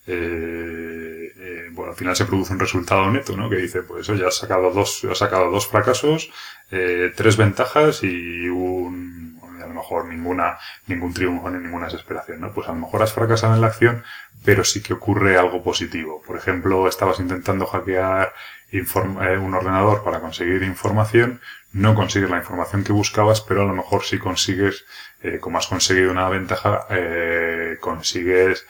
eh, 0.07 1.31
eh, 1.35 1.69
bueno, 1.71 1.91
al 1.91 1.97
final 1.97 2.15
se 2.15 2.25
produce 2.25 2.53
un 2.53 2.59
resultado 2.59 3.09
neto, 3.11 3.35
¿no? 3.35 3.49
Que 3.49 3.57
dice, 3.57 3.81
pues 3.81 4.07
oye, 4.09 4.25
has 4.25 4.37
sacado 4.37 4.71
dos, 4.71 5.03
has 5.09 5.17
sacado 5.17 5.49
dos 5.49 5.67
fracasos, 5.67 6.29
eh, 6.71 7.11
tres 7.15 7.37
ventajas 7.37 8.03
y 8.03 8.47
un, 8.47 9.34
mejor 9.75 10.05
ninguna, 10.05 10.57
ningún 10.87 11.13
triunfo 11.13 11.49
ni 11.49 11.59
ninguna 11.59 11.85
desesperación, 11.85 12.41
¿no? 12.41 12.51
Pues 12.53 12.67
a 12.67 12.71
lo 12.71 12.79
mejor 12.79 13.03
has 13.03 13.13
fracasado 13.13 13.53
en 13.53 13.61
la 13.61 13.67
acción, 13.67 14.03
pero 14.43 14.63
sí 14.63 14.81
que 14.81 14.93
ocurre 14.93 15.37
algo 15.37 15.63
positivo. 15.63 16.21
Por 16.25 16.37
ejemplo, 16.37 16.87
estabas 16.87 17.19
intentando 17.19 17.65
hackear 17.65 18.33
eh, 18.71 19.37
un 19.37 19.53
ordenador 19.53 20.03
para 20.03 20.19
conseguir 20.19 20.63
información, 20.63 21.39
no 21.71 21.95
consigues 21.95 22.29
la 22.29 22.37
información 22.37 22.83
que 22.83 22.91
buscabas, 22.91 23.41
pero 23.41 23.61
a 23.61 23.65
lo 23.65 23.73
mejor 23.73 24.03
sí 24.03 24.17
consigues, 24.17 24.85
eh, 25.21 25.39
como 25.39 25.57
has 25.57 25.67
conseguido 25.67 26.11
una 26.11 26.29
ventaja, 26.29 26.85
eh, 26.89 27.77
consigues 27.79 28.65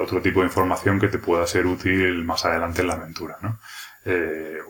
otro 0.00 0.22
tipo 0.22 0.40
de 0.40 0.46
información 0.46 1.00
que 1.00 1.08
te 1.08 1.18
pueda 1.18 1.44
ser 1.44 1.66
útil 1.66 2.24
más 2.24 2.44
adelante 2.44 2.82
en 2.82 2.86
la 2.86 2.94
aventura, 2.94 3.36
¿no? 3.42 3.58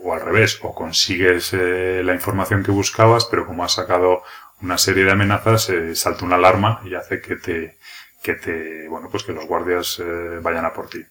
O 0.03 0.15
al 0.15 0.23
revés, 0.23 0.59
o 0.63 0.75
consigues 0.75 1.53
la 1.53 2.15
información 2.15 2.63
que 2.65 2.71
buscabas, 2.71 3.27
pero 3.27 3.45
como 3.47 3.63
has 3.63 3.75
sacado 3.75 4.23
una 4.63 4.79
serie 4.79 5.05
de 5.05 5.13
amenazas, 5.13 5.71
eh, 5.71 5.95
salta 5.97 6.25
una 6.25 6.37
alarma 6.37 6.81
y 6.85 6.95
hace 6.95 7.21
que 7.21 7.37
te, 7.37 7.79
que 8.23 8.35
te, 8.35 8.89
bueno, 8.89 9.09
pues 9.11 9.25
que 9.25 9.33
los 9.33 9.47
guardias 9.47 9.99
eh, 10.01 10.39
vayan 10.43 10.65
a 10.65 10.73
por 10.73 10.89
ti. 10.89 11.05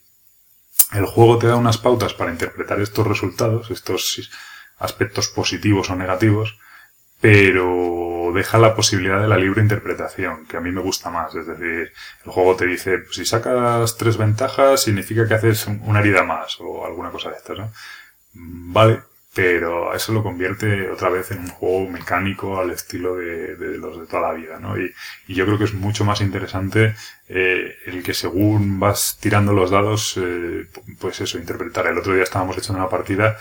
El 0.94 1.06
juego 1.06 1.38
te 1.40 1.48
da 1.48 1.56
unas 1.56 1.78
pautas 1.78 2.14
para 2.14 2.32
interpretar 2.32 2.80
estos 2.82 3.06
resultados, 3.08 3.72
estos 3.72 4.30
aspectos 4.78 5.28
positivos 5.30 5.90
o 5.90 5.96
negativos, 5.96 6.58
pero 7.22 8.32
deja 8.34 8.58
la 8.60 8.76
posibilidad 8.76 9.22
de 9.22 9.28
la 9.28 9.38
libre 9.38 9.62
interpretación, 9.62 10.46
que 10.48 10.58
a 10.58 10.62
mí 10.62 10.72
me 10.72 10.82
gusta 10.82 11.10
más. 11.10 11.34
Es 11.36 11.48
decir, 11.48 11.92
el 12.26 12.32
juego 12.32 12.56
te 12.56 12.66
dice, 12.68 13.00
pues, 13.00 13.16
si 13.16 13.26
sacas 13.26 13.98
tres 13.98 14.18
ventajas, 14.18 14.84
significa 14.84 15.28
que 15.28 15.34
haces 15.36 15.66
un- 15.68 15.82
una 15.86 16.00
herida 16.02 16.24
más, 16.24 16.58
o 16.60 16.86
alguna 16.86 17.10
cosa 17.12 17.30
de 17.32 17.38
estas, 17.38 17.58
¿no? 17.58 17.72
Vale, 18.34 19.02
pero 19.36 19.94
eso 19.94 20.14
lo 20.14 20.24
convierte 20.24 20.90
otra 20.90 21.10
vez 21.10 21.30
en 21.32 21.40
un 21.40 21.50
juego 21.50 21.90
mecánico 21.90 22.58
al 22.58 22.72
estilo 22.72 23.18
de, 23.18 23.78
los 23.78 24.00
de 24.00 24.08
toda 24.08 24.30
la 24.30 24.34
vida, 24.34 24.60
¿no? 24.62 24.80
Y, 24.80 24.94
y 25.28 25.36
yo 25.36 25.46
creo 25.46 25.58
que 25.58 25.66
es 25.66 25.74
mucho 25.74 26.06
más 26.06 26.22
interesante 26.22 26.96
eh, 27.28 27.76
el 27.86 28.02
que 28.02 28.14
según 28.14 28.80
vas 28.80 29.18
tirando 29.20 29.52
los 29.52 29.72
dados, 29.72 30.18
eh, 30.18 30.68
pues 31.00 31.20
eso, 31.20 31.38
interpretar. 31.38 31.86
El 31.88 31.98
otro 31.98 32.14
día 32.14 32.24
estábamos 32.24 32.58
echando 32.58 32.80
una 32.80 32.90
partida 32.90 33.38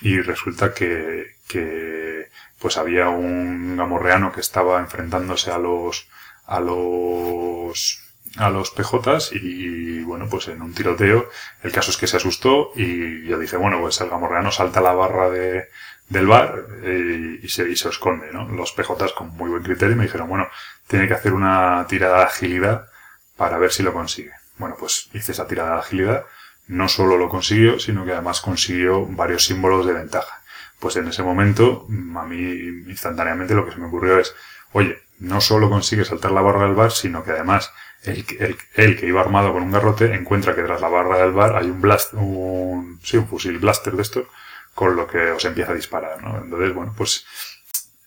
y 0.00 0.18
resulta 0.20 0.72
que, 0.72 1.36
que 1.46 2.28
pues 2.58 2.78
había 2.78 3.10
un 3.10 3.76
gamorreano 3.76 4.32
que 4.32 4.40
estaba 4.40 4.80
enfrentándose 4.80 5.50
a 5.50 5.58
los 5.58 6.08
a 6.46 6.60
los 6.60 8.03
a 8.36 8.50
los 8.50 8.70
PJs 8.70 9.32
y, 9.32 10.02
bueno 10.02 10.28
pues 10.28 10.48
en 10.48 10.62
un 10.62 10.74
tiroteo 10.74 11.28
el 11.62 11.72
caso 11.72 11.90
es 11.90 11.96
que 11.96 12.06
se 12.06 12.16
asustó 12.16 12.72
y 12.74 13.26
yo 13.26 13.38
dije 13.38 13.56
bueno 13.56 13.80
pues 13.80 14.00
el 14.00 14.10
gamorreano 14.10 14.50
salta 14.50 14.80
la 14.80 14.92
barra 14.92 15.30
de, 15.30 15.68
del 16.08 16.26
bar 16.26 16.66
eh, 16.82 17.40
y, 17.42 17.48
se, 17.48 17.68
y 17.70 17.76
se 17.76 17.88
esconde 17.88 18.32
¿no? 18.32 18.48
los 18.48 18.72
PJs 18.72 19.12
con 19.12 19.28
muy 19.36 19.50
buen 19.50 19.62
criterio 19.62 19.96
me 19.96 20.04
dijeron 20.04 20.28
bueno 20.28 20.48
tiene 20.86 21.08
que 21.08 21.14
hacer 21.14 21.32
una 21.32 21.86
tirada 21.88 22.18
de 22.18 22.24
agilidad 22.24 22.88
para 23.36 23.58
ver 23.58 23.72
si 23.72 23.82
lo 23.82 23.92
consigue 23.92 24.32
bueno 24.58 24.76
pues 24.78 25.08
hice 25.12 25.32
esa 25.32 25.46
tirada 25.46 25.74
de 25.74 25.80
agilidad 25.80 26.24
no 26.66 26.88
solo 26.88 27.16
lo 27.16 27.28
consiguió, 27.28 27.78
sino 27.78 28.04
que 28.04 28.12
además 28.12 28.40
consiguió 28.40 29.06
varios 29.06 29.44
símbolos 29.44 29.86
de 29.86 29.92
ventaja. 29.92 30.42
Pues 30.78 30.96
en 30.96 31.08
ese 31.08 31.22
momento, 31.22 31.86
a 32.16 32.24
mí 32.24 32.40
instantáneamente 32.88 33.54
lo 33.54 33.64
que 33.64 33.72
se 33.72 33.78
me 33.78 33.86
ocurrió 33.86 34.18
es, 34.18 34.34
oye, 34.72 34.98
no 35.18 35.40
solo 35.40 35.70
consigue 35.70 36.04
saltar 36.04 36.32
la 36.32 36.42
barra 36.42 36.66
del 36.66 36.74
bar, 36.74 36.92
sino 36.92 37.24
que 37.24 37.32
además 37.32 37.72
el, 38.02 38.24
el, 38.38 38.56
el 38.74 38.96
que 38.98 39.06
iba 39.06 39.20
armado 39.20 39.52
con 39.52 39.62
un 39.62 39.72
garrote 39.72 40.14
encuentra 40.14 40.54
que 40.54 40.62
tras 40.62 40.80
la 40.80 40.88
barra 40.88 41.18
del 41.18 41.32
bar 41.32 41.56
hay 41.56 41.66
un 41.70 41.80
blast, 41.80 42.14
un, 42.14 43.00
sí, 43.02 43.16
un 43.16 43.26
fusil 43.26 43.58
blaster 43.58 43.94
de 43.94 44.02
estos, 44.02 44.26
con 44.74 44.96
lo 44.96 45.06
que 45.06 45.30
os 45.30 45.44
empieza 45.44 45.72
a 45.72 45.76
disparar, 45.76 46.22
¿no? 46.22 46.36
Entonces, 46.38 46.74
bueno, 46.74 46.92
pues 46.96 47.24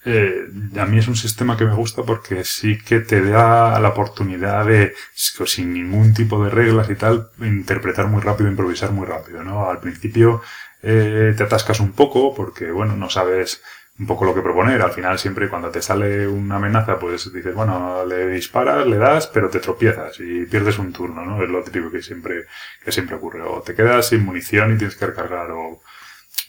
eh, 0.06 0.48
a 0.80 0.86
mí 0.86 1.00
es 1.00 1.08
un 1.08 1.16
sistema 1.16 1.58
que 1.58 1.66
me 1.66 1.74
gusta 1.74 2.04
porque 2.04 2.44
sí 2.44 2.78
que 2.78 3.00
te 3.00 3.22
da 3.22 3.80
la 3.80 3.90
oportunidad 3.90 4.66
de, 4.66 4.94
sin 5.14 5.74
ningún 5.74 6.14
tipo 6.14 6.44
de 6.44 6.50
reglas 6.50 6.90
y 6.90 6.96
tal, 6.96 7.30
interpretar 7.40 8.08
muy 8.08 8.22
rápido, 8.22 8.50
improvisar 8.50 8.92
muy 8.92 9.06
rápido, 9.06 9.44
¿no? 9.44 9.70
Al 9.70 9.80
principio 9.80 10.42
eh, 10.82 11.34
te 11.36 11.44
atascas 11.44 11.80
un 11.80 11.94
poco 11.94 12.34
porque, 12.36 12.72
bueno, 12.72 12.96
no 12.96 13.10
sabes 13.10 13.62
un 14.00 14.06
poco 14.06 14.26
lo 14.26 14.36
que 14.36 14.42
proponer. 14.42 14.82
Al 14.82 14.92
final 14.92 15.18
siempre 15.18 15.50
cuando 15.50 15.70
te 15.70 15.82
sale 15.82 16.28
una 16.28 16.58
amenaza, 16.58 17.00
pues 17.00 17.32
dices, 17.34 17.54
bueno, 17.56 18.06
le 18.06 18.28
disparas, 18.28 18.86
le 18.86 18.98
das, 18.98 19.28
pero 19.28 19.50
te 19.50 19.60
tropiezas 19.60 20.20
y 20.20 20.46
pierdes 20.46 20.78
un 20.80 20.94
turno, 20.94 21.26
¿no? 21.26 21.44
Es 21.44 21.50
lo 21.50 21.64
típico 21.64 21.92
que 21.92 22.02
siempre, 22.02 22.46
que 22.84 22.92
siempre 22.92 23.16
ocurre. 23.16 23.42
O 23.42 23.62
te 23.62 23.76
quedas 23.76 24.10
sin 24.10 24.24
munición 24.24 24.74
y 24.74 24.78
tienes 24.78 24.96
que 24.96 25.08
recargar 25.08 25.52
o, 25.52 25.82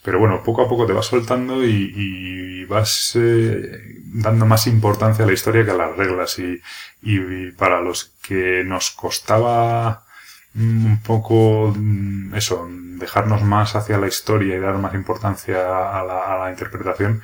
pero 0.03 0.19
bueno, 0.19 0.43
poco 0.43 0.63
a 0.63 0.69
poco 0.69 0.87
te 0.87 0.93
vas 0.93 1.07
soltando 1.07 1.65
y, 1.65 1.93
y 1.95 2.65
vas 2.67 3.13
eh, 3.15 3.99
dando 4.05 4.47
más 4.47 4.67
importancia 4.67 5.25
a 5.25 5.27
la 5.27 5.35
historia 5.35 5.65
que 5.65 5.71
a 5.71 5.75
las 5.75 5.97
reglas. 5.97 6.39
Y, 6.39 6.61
y 7.03 7.51
para 7.53 7.81
los 7.81 8.13
que 8.23 8.63
nos 8.65 8.91
costaba 8.91 10.05
mm, 10.55 10.87
un 10.87 11.03
poco 11.03 11.75
mm, 11.77 12.35
eso, 12.35 12.69
dejarnos 12.99 13.43
más 13.43 13.75
hacia 13.77 13.99
la 13.99 14.07
historia 14.07 14.57
y 14.57 14.61
dar 14.61 14.79
más 14.79 14.95
importancia 14.95 15.59
a 15.99 16.05
la, 16.05 16.35
a 16.35 16.39
la 16.39 16.51
interpretación, 16.51 17.23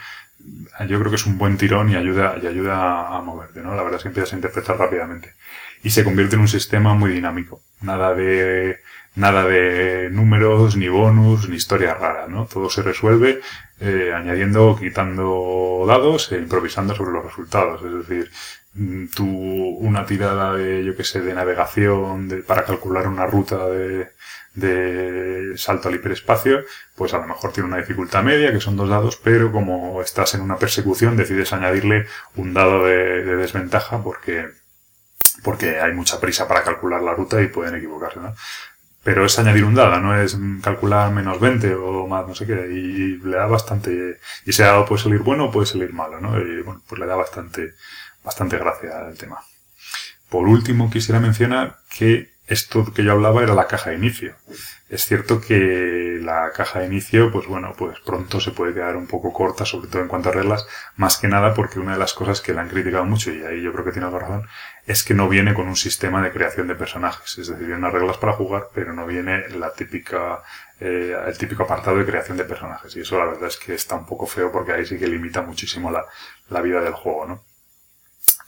yo 0.88 0.98
creo 0.98 1.10
que 1.10 1.16
es 1.16 1.26
un 1.26 1.38
buen 1.38 1.56
tirón 1.56 1.90
y 1.90 1.96
ayuda, 1.96 2.36
y 2.42 2.46
ayuda 2.46 3.16
a 3.16 3.20
moverte, 3.22 3.60
¿no? 3.60 3.74
La 3.74 3.82
verdad 3.82 3.96
es 3.96 4.02
que 4.02 4.08
empiezas 4.08 4.32
a 4.32 4.36
interpretar 4.36 4.78
rápidamente. 4.78 5.34
Y 5.82 5.90
se 5.90 6.04
convierte 6.04 6.36
en 6.36 6.42
un 6.42 6.48
sistema 6.48 6.94
muy 6.94 7.12
dinámico. 7.12 7.62
Nada 7.80 8.14
de, 8.14 8.80
nada 9.14 9.44
de 9.44 10.08
números, 10.10 10.76
ni 10.76 10.88
bonus, 10.88 11.48
ni 11.48 11.56
historia 11.56 11.94
rara, 11.94 12.26
¿no? 12.28 12.46
Todo 12.46 12.68
se 12.68 12.82
resuelve 12.82 13.40
eh, 13.80 14.12
añadiendo 14.14 14.76
quitando 14.78 15.84
dados 15.86 16.30
e 16.32 16.38
improvisando 16.38 16.94
sobre 16.94 17.12
los 17.12 17.24
resultados. 17.24 17.82
Es 17.82 18.08
decir, 18.08 18.30
tú 19.14 19.26
una 19.26 20.04
tirada 20.06 20.54
de, 20.54 20.84
yo 20.84 20.96
que 20.96 21.04
sé, 21.04 21.20
de 21.20 21.34
navegación 21.34 22.28
de, 22.28 22.38
para 22.38 22.64
calcular 22.64 23.06
una 23.06 23.26
ruta 23.26 23.66
de, 23.68 24.10
de 24.54 25.52
salto 25.56 25.88
al 25.88 25.96
hiperespacio, 25.96 26.64
pues 26.96 27.14
a 27.14 27.18
lo 27.18 27.26
mejor 27.26 27.52
tiene 27.52 27.68
una 27.68 27.78
dificultad 27.78 28.22
media, 28.22 28.52
que 28.52 28.60
son 28.60 28.76
dos 28.76 28.88
dados, 28.88 29.16
pero 29.16 29.52
como 29.52 30.00
estás 30.02 30.34
en 30.34 30.40
una 30.40 30.56
persecución, 30.56 31.16
decides 31.16 31.52
añadirle 31.52 32.06
un 32.36 32.54
dado 32.54 32.84
de, 32.84 33.24
de 33.24 33.36
desventaja 33.36 34.02
porque, 34.02 34.48
porque 35.42 35.80
hay 35.80 35.92
mucha 35.92 36.20
prisa 36.20 36.48
para 36.48 36.62
calcular 36.64 37.02
la 37.02 37.14
ruta 37.14 37.40
y 37.42 37.48
pueden 37.48 37.76
equivocarse, 37.76 38.20
¿no? 38.20 38.34
Pero 39.02 39.26
es 39.26 39.38
añadir 39.38 39.64
un 39.64 39.74
dado, 39.74 40.00
no 40.00 40.18
es 40.18 40.36
calcular 40.62 41.12
menos 41.12 41.38
20 41.38 41.74
o 41.74 42.06
más 42.06 42.26
no 42.26 42.34
sé 42.34 42.46
qué, 42.46 42.68
y 42.72 43.18
le 43.18 43.36
da 43.36 43.46
bastante, 43.46 44.18
y 44.46 44.50
ese 44.50 44.62
dado 44.62 44.86
puede 44.86 45.02
salir 45.02 45.20
bueno 45.20 45.46
o 45.46 45.50
puede 45.50 45.66
salir 45.66 45.92
malo, 45.92 46.20
¿no? 46.20 46.40
Y 46.40 46.62
bueno, 46.62 46.82
pues 46.88 46.98
le 46.98 47.06
da 47.06 47.14
bastante, 47.14 47.74
bastante 48.24 48.58
gracia 48.58 49.06
al 49.06 49.16
tema. 49.16 49.40
Por 50.28 50.48
último, 50.48 50.90
quisiera 50.90 51.20
mencionar 51.20 51.78
que 51.96 52.34
esto 52.46 52.92
que 52.92 53.04
yo 53.04 53.12
hablaba 53.12 53.42
era 53.42 53.54
la 53.54 53.66
caja 53.66 53.90
de 53.90 53.96
inicio. 53.96 54.34
Es 54.90 55.06
cierto 55.06 55.40
que 55.40 56.18
la 56.20 56.50
caja 56.54 56.80
de 56.80 56.86
inicio, 56.86 57.32
pues 57.32 57.46
bueno, 57.46 57.72
pues 57.76 57.98
pronto 58.00 58.38
se 58.40 58.50
puede 58.50 58.74
quedar 58.74 58.96
un 58.96 59.06
poco 59.06 59.32
corta, 59.32 59.64
sobre 59.64 59.88
todo 59.88 60.02
en 60.02 60.08
cuanto 60.08 60.28
a 60.28 60.32
reglas, 60.32 60.66
más 60.96 61.16
que 61.16 61.26
nada 61.26 61.54
porque 61.54 61.78
una 61.78 61.92
de 61.92 61.98
las 61.98 62.12
cosas 62.12 62.42
que 62.42 62.52
le 62.52 62.60
han 62.60 62.68
criticado 62.68 63.04
mucho, 63.04 63.32
y 63.32 63.42
ahí 63.44 63.62
yo 63.62 63.72
creo 63.72 63.84
que 63.84 63.92
tiene 63.92 64.06
algo 64.06 64.18
razón, 64.18 64.46
es 64.86 65.04
que 65.04 65.14
no 65.14 65.28
viene 65.28 65.54
con 65.54 65.68
un 65.68 65.76
sistema 65.76 66.22
de 66.22 66.32
creación 66.32 66.66
de 66.68 66.74
personajes. 66.74 67.38
Es 67.38 67.48
decir, 67.48 67.64
viene 67.66 67.76
unas 67.78 67.94
reglas 67.94 68.18
para 68.18 68.34
jugar, 68.34 68.68
pero 68.74 68.92
no 68.92 69.06
viene 69.06 69.48
la 69.48 69.72
típica, 69.72 70.42
eh, 70.80 71.16
el 71.26 71.38
típico 71.38 71.62
apartado 71.62 71.96
de 71.96 72.04
creación 72.04 72.36
de 72.36 72.44
personajes. 72.44 72.94
Y 72.96 73.00
eso 73.00 73.18
la 73.18 73.24
verdad 73.24 73.48
es 73.48 73.56
que 73.56 73.74
está 73.74 73.94
un 73.94 74.06
poco 74.06 74.26
feo 74.26 74.52
porque 74.52 74.72
ahí 74.72 74.84
sí 74.84 74.98
que 74.98 75.06
limita 75.06 75.40
muchísimo 75.40 75.90
la, 75.90 76.04
la 76.50 76.60
vida 76.60 76.80
del 76.80 76.92
juego, 76.92 77.26
¿no? 77.26 77.53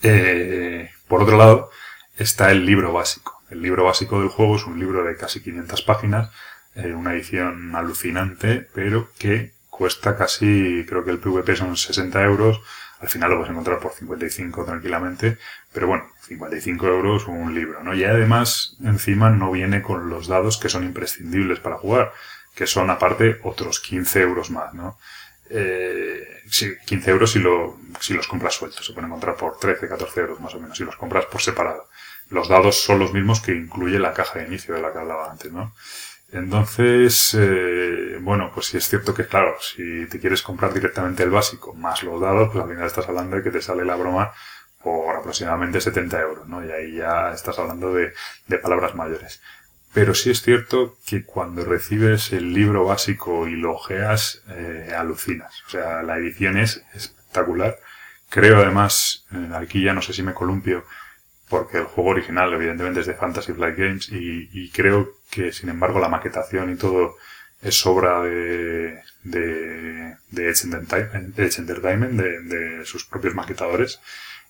Eh, 0.03 0.91
por 1.09 1.23
otro 1.23 1.37
lado, 1.37 1.71
está 2.17 2.51
el 2.51 2.65
libro 2.65 2.93
básico. 2.93 3.41
El 3.51 3.63
libro 3.63 3.85
básico 3.85 4.21
del 4.21 4.29
juego 4.29 4.57
es 4.57 4.65
un 4.65 4.79
libro 4.79 5.05
de 5.05 5.17
casi 5.17 5.41
500 5.41 5.83
páginas, 5.83 6.31
eh, 6.75 6.93
una 6.93 7.15
edición 7.15 7.75
alucinante, 7.77 8.69
pero 8.75 9.11
que 9.19 9.53
cuesta 9.71 10.17
casi, 10.17 10.85
creo 10.89 11.05
que 11.05 11.11
el 11.11 11.19
PVP 11.19 11.55
son 11.57 11.77
60 11.77 12.23
euros. 12.25 12.61
Al 13.01 13.09
final 13.09 13.31
lo 13.31 13.41
vas 13.41 13.49
a 13.49 13.53
encontrar 13.53 13.79
por 13.79 13.93
55 13.93 14.65
tranquilamente, 14.65 15.39
pero 15.73 15.87
bueno, 15.87 16.05
55 16.23 16.87
euros 16.87 17.27
un 17.29 17.55
libro, 17.55 17.83
¿no? 17.83 17.95
Y 17.95 18.05
además, 18.05 18.77
encima 18.83 19.31
no 19.31 19.53
viene 19.53 19.83
con 19.83 20.09
los 20.09 20.29
dados 20.29 20.57
que 20.57 20.71
son 20.71 20.85
imprescindibles 20.85 21.61
para 21.61 21.77
jugar, 21.77 22.13
que 22.55 22.67
son 22.67 22.91
aparte 22.91 23.39
otros 23.45 23.81
15 23.81 24.23
euros 24.23 24.51
más, 24.51 24.73
¿no? 24.73 24.99
Eh, 25.51 26.43
sí, 26.49 26.73
15 26.85 27.11
euros 27.11 27.33
si, 27.33 27.39
lo, 27.39 27.79
si 28.01 28.15
los 28.15 28.27
compras 28.27 28.55
sueltos. 28.55 28.85
Se 28.85 28.93
pueden 28.93 29.09
encontrar 29.11 29.37
por 29.37 29.59
13, 29.59 29.89
14 29.89 30.21
euros 30.21 30.41
más 30.41 30.55
o 30.55 30.61
menos 30.61 30.77
si 30.77 30.85
los 30.85 30.97
compras 30.97 31.27
por 31.27 31.41
separado. 31.41 31.89
Los 32.31 32.49
dados 32.49 32.83
son 32.83 32.99
los 32.99 33.13
mismos 33.13 33.41
que 33.41 33.53
incluye 33.53 33.99
la 33.99 34.13
caja 34.13 34.41
de 34.41 34.47
inicio 34.47 34.75
de 34.75 34.83
la 34.83 34.93
que 34.93 34.99
hablaba 34.99 35.31
antes, 35.31 35.53
¿no? 35.53 35.73
Entonces, 36.33 37.37
eh, 37.39 38.19
bueno, 38.21 38.51
pues 38.53 38.67
sí 38.67 38.77
es 38.77 38.89
cierto 38.89 39.15
que, 39.15 39.27
claro, 39.27 39.57
si 39.61 40.07
te 40.07 40.19
quieres 40.19 40.43
comprar 40.43 40.75
directamente 40.75 41.23
el 41.23 41.31
básico 41.31 41.73
más 41.75 42.03
los 42.03 42.21
dados, 42.21 42.51
pues 42.53 42.65
al 42.65 42.71
final 42.71 42.87
estás 42.87 43.09
hablando 43.09 43.37
de 43.37 43.43
que 43.43 43.51
te 43.51 43.63
sale 43.63 43.85
la 43.85 43.95
broma 43.95 44.33
por 44.83 45.17
aproximadamente 45.17 45.81
70 45.81 46.21
euros, 46.21 46.49
¿no? 46.49 46.65
Y 46.65 46.71
ahí 46.71 46.97
ya 46.97 47.33
estás 47.33 47.59
hablando 47.59 47.95
de, 47.95 48.13
de 48.49 48.59
palabras 48.59 48.95
mayores. 48.95 49.41
Pero 49.97 50.15
sí 50.15 50.29
es 50.29 50.43
cierto 50.43 50.99
que 51.07 51.25
cuando 51.25 51.65
recibes 51.65 52.31
el 52.35 52.53
libro 52.53 52.85
básico 52.85 53.49
y 53.49 53.57
lo 53.57 53.73
ojeas, 53.73 54.43
eh, 54.51 54.93
alucinas. 54.95 55.63
O 55.67 55.71
sea, 55.71 56.03
la 56.03 56.19
edición 56.19 56.59
es 56.59 56.85
espectacular. 56.93 57.79
Creo 58.29 58.59
además, 58.59 59.25
eh, 59.33 59.49
aquí 59.55 59.83
ya 59.83 59.95
no 59.95 60.03
sé 60.03 60.13
si 60.13 60.23
me 60.23 60.35
columpio, 60.35 60.85
porque 61.49 61.79
el 61.79 61.85
juego 61.85 62.11
original 62.11 62.53
evidentemente 62.53 63.01
es 63.01 63.07
de 63.07 63.15
Fantasy 63.15 63.55
Flight 63.55 63.79
Games 63.79 64.11
y, 64.13 64.71
creo 64.71 65.15
que 65.31 65.51
sin 65.51 65.71
embargo 65.71 65.99
la 65.99 66.11
maquetación 66.11 66.71
y 66.71 66.77
todo 66.77 67.17
es 67.63 67.87
obra 67.87 68.21
de, 68.21 69.01
de, 69.23 70.15
Edge 70.37 71.59
Entertainment, 71.59 72.21
de 72.21 72.85
sus 72.85 73.07
propios 73.07 73.35
maquetadores 73.35 73.99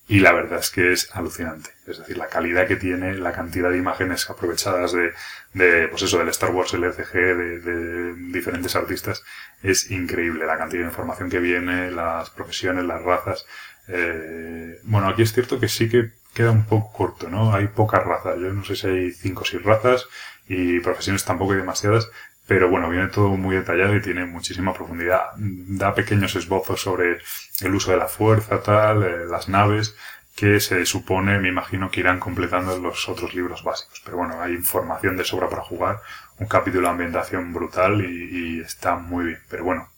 y 0.08 0.20
la 0.20 0.32
verdad 0.32 0.60
es 0.60 0.70
que 0.70 0.92
es 0.92 1.10
alucinante. 1.14 1.70
Es 1.86 1.98
decir, 1.98 2.16
la 2.16 2.28
calidad 2.28 2.68
que 2.68 2.76
tiene, 2.76 3.14
la 3.14 3.32
cantidad 3.32 3.70
de 3.70 3.78
imágenes 3.78 4.30
aprovechadas 4.30 4.92
de, 4.92 5.12
de 5.54 5.88
pues 5.88 6.02
eso, 6.02 6.18
del 6.18 6.28
Star 6.28 6.50
Wars 6.50 6.74
LCG, 6.74 7.12
de, 7.12 7.58
de 7.60 8.14
diferentes 8.32 8.76
artistas, 8.76 9.24
es 9.62 9.90
increíble. 9.90 10.46
La 10.46 10.58
cantidad 10.58 10.82
de 10.82 10.88
información 10.88 11.28
que 11.28 11.40
viene, 11.40 11.90
las 11.90 12.30
profesiones, 12.30 12.84
las 12.84 13.02
razas. 13.02 13.46
Eh, 13.88 14.78
bueno, 14.84 15.08
aquí 15.08 15.22
es 15.22 15.32
cierto 15.32 15.58
que 15.58 15.68
sí 15.68 15.88
que 15.88 16.12
queda 16.34 16.52
un 16.52 16.66
poco 16.66 16.92
corto, 16.92 17.28
¿no? 17.28 17.52
Hay 17.52 17.66
pocas 17.66 18.04
razas. 18.04 18.38
Yo 18.38 18.52
no 18.52 18.64
sé 18.64 18.76
si 18.76 18.86
hay 18.86 19.10
cinco 19.10 19.42
o 19.42 19.44
seis 19.44 19.62
razas 19.62 20.06
y 20.48 20.78
profesiones 20.80 21.24
tampoco 21.24 21.52
hay 21.52 21.58
demasiadas, 21.58 22.08
pero 22.46 22.68
bueno, 22.68 22.88
viene 22.88 23.08
todo 23.08 23.30
muy 23.30 23.56
detallado 23.56 23.96
y 23.96 24.02
tiene 24.02 24.24
muchísima 24.24 24.72
profundidad. 24.72 25.32
Da 25.36 25.94
pequeños 25.94 26.36
esbozos 26.36 26.80
sobre 26.80 27.18
el 27.60 27.74
uso 27.74 27.90
de 27.90 27.96
la 27.96 28.06
fuerza, 28.08 28.62
tal, 28.62 29.02
eh, 29.02 29.26
las 29.26 29.48
naves, 29.48 29.96
que 30.36 30.60
se 30.60 30.84
supone, 30.86 31.38
me 31.40 31.48
imagino, 31.48 31.90
que 31.90 32.00
irán 32.00 32.20
completando 32.20 32.78
los 32.78 33.08
otros 33.08 33.34
libros 33.34 33.64
básicos. 33.64 34.00
Pero 34.04 34.18
bueno, 34.18 34.40
hay 34.40 34.52
información 34.54 35.16
de 35.16 35.24
sobra 35.24 35.48
para 35.48 35.62
jugar, 35.62 36.02
un 36.38 36.46
capítulo 36.46 36.82
de 36.82 36.92
ambientación 36.92 37.52
brutal 37.52 38.02
y, 38.04 38.58
y 38.58 38.60
está 38.60 38.96
muy 38.96 39.24
bien. 39.26 39.40
Pero 39.48 39.64
bueno, 39.64 39.90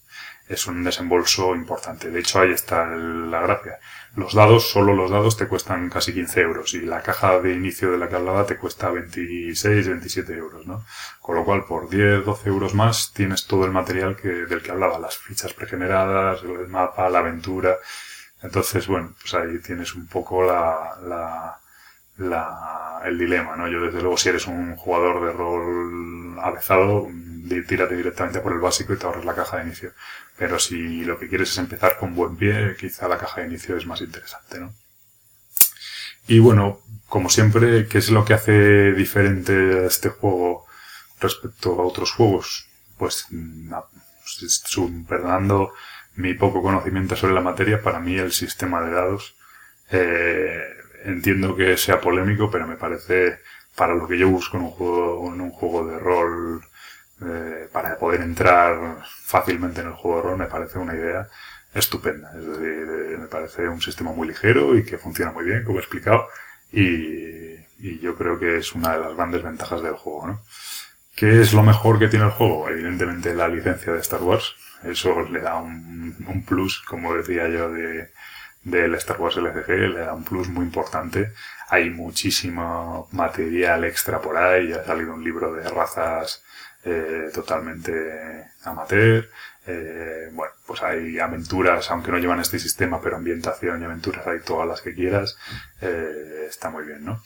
es 0.47 0.65
un 0.65 0.83
desembolso 0.83 1.55
importante. 1.55 2.09
De 2.09 2.19
hecho, 2.19 2.39
ahí 2.39 2.51
está 2.51 2.87
la 2.87 3.41
gracia. 3.41 3.77
Los 4.19 4.33
dados, 4.33 4.69
solo 4.69 4.93
los 4.93 5.09
dados 5.09 5.37
te 5.37 5.47
cuestan 5.47 5.89
casi 5.89 6.13
15 6.13 6.41
euros 6.41 6.73
y 6.73 6.81
la 6.81 7.01
caja 7.01 7.39
de 7.39 7.53
inicio 7.53 7.89
de 7.91 7.97
la 7.97 8.09
que 8.09 8.15
hablaba 8.15 8.45
te 8.45 8.57
cuesta 8.57 8.89
26, 8.89 9.87
27 9.87 10.33
euros, 10.33 10.67
¿no? 10.67 10.83
Con 11.21 11.37
lo 11.37 11.45
cual, 11.45 11.63
por 11.63 11.89
10, 11.89 12.25
12 12.25 12.49
euros 12.49 12.73
más 12.75 13.13
tienes 13.13 13.47
todo 13.47 13.63
el 13.63 13.71
material 13.71 14.17
que, 14.17 14.27
del 14.27 14.61
que 14.61 14.71
hablaba, 14.71 14.99
las 14.99 15.17
fichas 15.17 15.53
pregeneradas, 15.53 16.43
el 16.43 16.67
mapa, 16.67 17.09
la 17.09 17.19
aventura. 17.19 17.77
Entonces, 18.43 18.87
bueno, 18.87 19.13
pues 19.21 19.33
ahí 19.33 19.59
tienes 19.59 19.95
un 19.95 20.07
poco 20.07 20.43
la, 20.43 20.97
la, 21.07 21.59
la- 22.19 23.01
el 23.05 23.17
dilema, 23.17 23.55
¿no? 23.55 23.67
Yo 23.67 23.81
desde 23.81 24.01
luego 24.01 24.17
si 24.17 24.29
eres 24.29 24.45
un 24.47 24.75
jugador 24.75 25.25
de 25.25 25.31
rol 25.33 26.37
avezado, 26.41 27.07
tírate 27.67 27.95
directamente 27.95 28.39
por 28.41 28.51
el 28.53 28.59
básico 28.59 28.93
y 28.93 28.97
te 28.97 29.05
ahorras 29.05 29.25
la 29.25 29.35
caja 29.35 29.57
de 29.57 29.63
inicio. 29.63 29.93
Pero 30.37 30.59
si 30.59 31.03
lo 31.05 31.17
que 31.17 31.27
quieres 31.29 31.49
es 31.51 31.57
empezar 31.57 31.97
con 31.97 32.13
buen 32.15 32.35
pie, 32.37 32.75
quizá 32.79 33.07
la 33.07 33.17
caja 33.17 33.41
de 33.41 33.47
inicio 33.47 33.75
es 33.77 33.85
más 33.87 34.01
interesante, 34.01 34.59
¿no? 34.59 34.73
Y 36.27 36.39
bueno, 36.39 36.79
como 37.07 37.29
siempre, 37.29 37.87
¿qué 37.87 37.97
es 37.97 38.09
lo 38.11 38.23
que 38.25 38.33
hace 38.35 38.91
diferente 38.93 39.53
a 39.53 39.87
este 39.87 40.09
juego 40.09 40.65
respecto 41.19 41.79
a 41.81 41.85
otros 41.85 42.11
juegos? 42.11 42.67
Pues, 42.97 43.25
mm, 43.31 43.73
a- 43.73 43.85
su- 44.25 45.05
perdonando 45.07 45.73
mi 46.15 46.33
poco 46.35 46.61
conocimiento 46.61 47.15
sobre 47.15 47.33
la 47.33 47.41
materia, 47.41 47.81
para 47.81 47.99
mí 47.99 48.15
el 48.17 48.31
sistema 48.31 48.81
de 48.81 48.91
dados, 48.91 49.35
eh, 49.91 50.61
entiendo 51.03 51.55
que 51.55 51.77
sea 51.77 51.99
polémico, 52.01 52.49
pero 52.49 52.67
me 52.67 52.75
parece, 52.75 53.39
para 53.75 53.95
lo 53.95 54.07
que 54.07 54.17
yo 54.17 54.29
busco 54.29 54.57
en 54.57 54.63
un 54.63 54.71
juego, 54.71 55.33
en 55.33 55.41
un 55.41 55.51
juego 55.51 55.87
de 55.87 55.99
rol, 55.99 56.61
eh, 57.21 57.67
para 57.71 57.97
poder 57.97 58.21
entrar 58.21 58.99
fácilmente 59.03 59.81
en 59.81 59.87
el 59.87 59.93
juego 59.93 60.17
de 60.17 60.23
rol, 60.23 60.37
me 60.37 60.45
parece 60.45 60.79
una 60.79 60.95
idea 60.95 61.27
estupenda. 61.73 62.31
Es 62.37 62.45
decir, 62.45 62.87
eh, 62.89 63.17
me 63.19 63.27
parece 63.27 63.67
un 63.67 63.81
sistema 63.81 64.11
muy 64.11 64.27
ligero 64.27 64.77
y 64.77 64.83
que 64.83 64.97
funciona 64.97 65.31
muy 65.31 65.45
bien, 65.45 65.63
como 65.63 65.79
he 65.79 65.81
explicado, 65.81 66.27
y, 66.71 67.39
yo 68.01 68.15
creo 68.15 68.37
que 68.37 68.57
es 68.57 68.73
una 68.73 68.93
de 68.93 68.99
las 68.99 69.15
grandes 69.15 69.41
ventajas 69.41 69.81
del 69.81 69.93
juego, 69.93 70.27
¿no? 70.27 70.41
¿Qué 71.15 71.41
es 71.41 71.53
lo 71.53 71.63
mejor 71.63 71.97
que 71.99 72.07
tiene 72.09 72.25
el 72.25 72.31
juego? 72.31 72.69
Evidentemente 72.69 73.33
la 73.33 73.47
licencia 73.47 73.93
de 73.93 73.99
Star 73.99 74.21
Wars. 74.21 74.55
Eso 74.83 75.21
le 75.29 75.41
da 75.41 75.57
un 75.57 76.43
plus, 76.47 76.81
como 76.81 77.13
decía 77.15 77.47
yo, 77.49 77.71
de, 77.71 78.09
del 78.69 78.95
Star 78.95 79.19
Wars 79.19 79.37
LCG, 79.37 79.69
le 79.69 79.99
da 79.99 80.13
un 80.13 80.23
plus 80.23 80.49
muy 80.49 80.65
importante. 80.65 81.33
Hay 81.69 81.89
muchísimo 81.89 83.07
material 83.11 83.83
extra 83.85 84.19
por 84.21 84.37
ahí, 84.37 84.71
ha 84.73 84.83
salido 84.83 85.13
un 85.13 85.23
libro 85.23 85.53
de 85.53 85.69
razas 85.69 86.43
eh, 86.83 87.29
totalmente 87.33 88.51
amateur. 88.63 89.29
Eh, 89.67 90.29
bueno, 90.31 90.53
pues 90.65 90.81
hay 90.81 91.19
aventuras, 91.19 91.91
aunque 91.91 92.11
no 92.11 92.17
llevan 92.17 92.39
este 92.39 92.57
sistema, 92.57 93.01
pero 93.01 93.17
ambientación 93.17 93.81
y 93.81 93.85
aventuras 93.85 94.25
hay 94.25 94.39
todas 94.39 94.67
las 94.67 94.81
que 94.81 94.95
quieras. 94.95 95.37
Eh, 95.81 96.47
está 96.49 96.69
muy 96.69 96.85
bien, 96.85 97.05
¿no? 97.05 97.21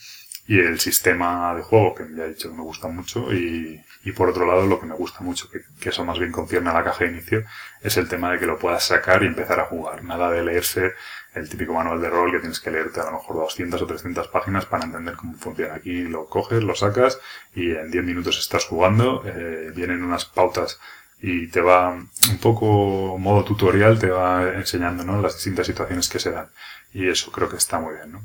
Y 0.46 0.60
el 0.60 0.80
sistema 0.80 1.56
de 1.56 1.62
juego, 1.62 1.96
que 1.96 2.06
ya 2.16 2.26
he 2.26 2.30
dicho 2.30 2.50
que 2.50 2.56
me 2.56 2.64
gusta 2.64 2.88
mucho, 2.88 3.34
y, 3.34 3.82
y 4.04 4.12
por 4.12 4.30
otro 4.30 4.46
lado, 4.46 4.66
lo 4.68 4.80
que 4.80 4.86
me 4.86 4.96
gusta 4.96 5.22
mucho, 5.22 5.50
que, 5.50 5.62
que 5.80 5.90
eso 5.90 6.04
más 6.04 6.20
bien 6.20 6.32
concierne 6.32 6.70
a 6.70 6.74
la 6.74 6.84
caja 6.84 7.06
de 7.06 7.12
inicio, 7.12 7.44
es 7.82 7.96
el 7.98 8.10
tema 8.10 8.32
de 8.32 8.40
que 8.40 8.46
lo 8.46 8.60
puedas 8.60 8.84
sacar 8.86 9.24
y 9.24 9.28
empezar 9.28 9.60
a 9.60 9.66
jugar. 9.66 10.04
Nada 10.04 10.30
de 10.32 10.44
leerse 10.44 10.94
el 11.36 11.50
típico 11.50 11.74
manual 11.74 12.02
de 12.02 12.10
rol 12.10 12.32
que 12.32 12.40
tienes 12.40 12.60
que 12.60 12.72
leerte 12.72 13.00
a 13.00 13.06
lo 13.06 13.14
mejor 13.14 13.38
200 13.38 13.82
o 13.82 13.88
300 13.88 14.28
páginas 14.28 14.66
para 14.66 14.86
entender 14.86 15.16
cómo 15.16 15.34
funciona. 15.36 15.76
Aquí 15.76 16.04
lo 16.04 16.28
coges, 16.28 16.64
lo 16.64 16.76
sacas 16.76 17.20
y 17.56 17.72
en 17.72 17.90
10 17.90 18.04
minutos 18.04 18.38
estás 18.38 18.66
jugando, 18.66 19.24
eh, 19.26 19.72
vienen 19.76 20.04
unas 20.04 20.26
pautas 20.26 20.80
y 21.22 21.48
te 21.48 21.62
va 21.62 21.92
un 21.92 22.38
poco 22.42 23.18
modo 23.18 23.44
tutorial, 23.44 23.98
te 23.98 24.10
va 24.10 24.54
enseñando 24.56 25.04
¿no? 25.04 25.22
las 25.22 25.36
distintas 25.36 25.68
situaciones 25.68 26.10
que 26.10 26.20
se 26.20 26.32
dan. 26.32 26.50
Y 26.94 27.08
eso 27.08 27.32
creo 27.32 27.50
que 27.50 27.58
está 27.58 27.80
muy 27.80 27.96
bien, 27.96 28.12
¿no? 28.12 28.22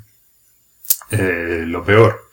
Eh, 1.10 1.64
lo 1.66 1.84
peor, 1.84 2.28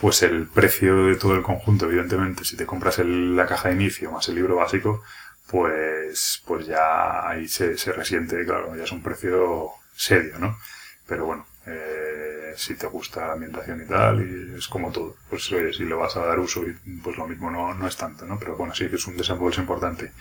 pues 0.00 0.22
el 0.22 0.46
precio 0.48 1.06
de 1.06 1.16
todo 1.16 1.34
el 1.34 1.42
conjunto, 1.42 1.86
evidentemente, 1.86 2.44
si 2.44 2.56
te 2.56 2.66
compras 2.66 2.98
el- 2.98 3.36
la 3.36 3.46
caja 3.46 3.68
de 3.68 3.74
inicio 3.76 4.10
más 4.12 4.28
el 4.28 4.36
libro 4.36 4.56
básico, 4.56 5.02
pues, 5.48 6.42
pues 6.46 6.66
ya 6.66 7.28
ahí 7.28 7.48
se, 7.48 7.76
se 7.78 7.92
resiente, 7.92 8.44
claro, 8.44 8.74
ya 8.76 8.84
es 8.84 8.92
un 8.92 9.02
precio 9.02 9.68
serio, 9.94 10.38
¿no? 10.38 10.58
Pero 11.06 11.26
bueno, 11.26 11.46
eh, 11.66 12.54
si 12.56 12.74
te 12.76 12.86
gusta 12.86 13.26
la 13.26 13.32
ambientación 13.34 13.82
y 13.82 13.86
tal, 13.86 14.22
y 14.22 14.56
es 14.56 14.68
como 14.68 14.90
todo, 14.90 15.16
pues 15.30 15.50
oye, 15.52 15.72
si 15.72 15.84
le 15.84 15.94
vas 15.94 16.16
a 16.16 16.24
dar 16.26 16.38
uso, 16.38 16.62
pues 17.02 17.16
lo 17.18 17.26
mismo 17.28 17.50
no, 17.50 17.74
no 17.74 17.86
es 17.86 17.96
tanto, 17.96 18.24
¿no? 18.26 18.38
Pero 18.38 18.56
bueno, 18.56 18.74
sí 18.74 18.88
que 18.88 18.96
es 18.96 19.06
un 19.06 19.16
desembolso 19.16 19.60
importante. 19.60 20.12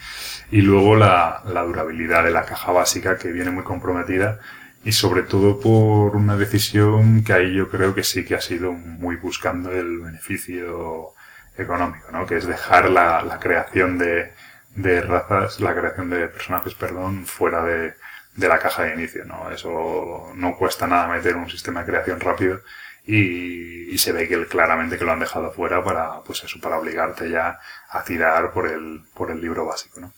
Y 0.52 0.62
luego 0.62 0.96
la, 0.96 1.42
la 1.46 1.64
durabilidad 1.64 2.24
de 2.24 2.32
la 2.32 2.46
caja 2.46 2.72
básica, 2.72 3.18
que 3.18 3.32
viene 3.32 3.52
muy 3.52 3.64
comprometida, 3.64 4.40
y 4.84 4.92
sobre 4.92 5.24
todo 5.24 5.60
por 5.60 6.16
una 6.16 6.36
decisión 6.38 7.24
que 7.24 7.34
ahí 7.34 7.54
yo 7.56 7.70
creo 7.70 7.96
que 7.96 8.04
sí 8.04 8.26
que 8.26 8.36
ha 8.36 8.42
sido 8.42 8.74
muy 8.74 9.16
buscando 9.16 9.72
el 9.72 10.00
beneficio 10.00 11.14
económico, 11.58 12.12
¿no? 12.12 12.26
Que 12.26 12.38
es 12.38 12.46
dejar 12.48 12.90
la, 12.90 13.22
la 13.22 13.40
creación 13.40 13.98
de, 13.98 14.34
de 14.76 15.02
razas, 15.02 15.60
la 15.60 15.74
creación 15.76 16.10
de 16.10 16.28
personajes, 16.28 16.74
perdón, 16.76 17.26
fuera 17.26 17.64
de, 17.64 17.94
de 18.36 18.48
la 18.48 18.60
caja 18.60 18.84
de 18.84 18.94
inicio, 18.96 19.26
¿no? 19.26 19.52
Eso 19.52 20.32
no 20.36 20.58
cuesta 20.58 20.88
nada 20.88 21.08
meter 21.08 21.36
un 21.36 21.50
sistema 21.50 21.82
de 21.82 21.92
creación 21.92 22.20
rápido 22.20 22.62
y, 23.06 23.94
y 23.94 23.98
se 23.98 24.12
ve 24.12 24.28
que 24.28 24.48
claramente 24.48 24.98
que 24.98 25.06
lo 25.06 25.12
han 25.12 25.20
dejado 25.20 25.52
fuera 25.52 25.84
para, 25.84 26.22
pues 26.22 26.44
eso, 26.44 26.60
para 26.60 26.80
obligarte 26.80 27.30
ya 27.30 27.60
a 27.90 28.04
tirar 28.04 28.52
por 28.52 28.68
el, 28.68 29.02
por 29.14 29.32
el 29.32 29.42
libro 29.42 29.66
básico, 29.66 30.00
¿no? 30.02 30.14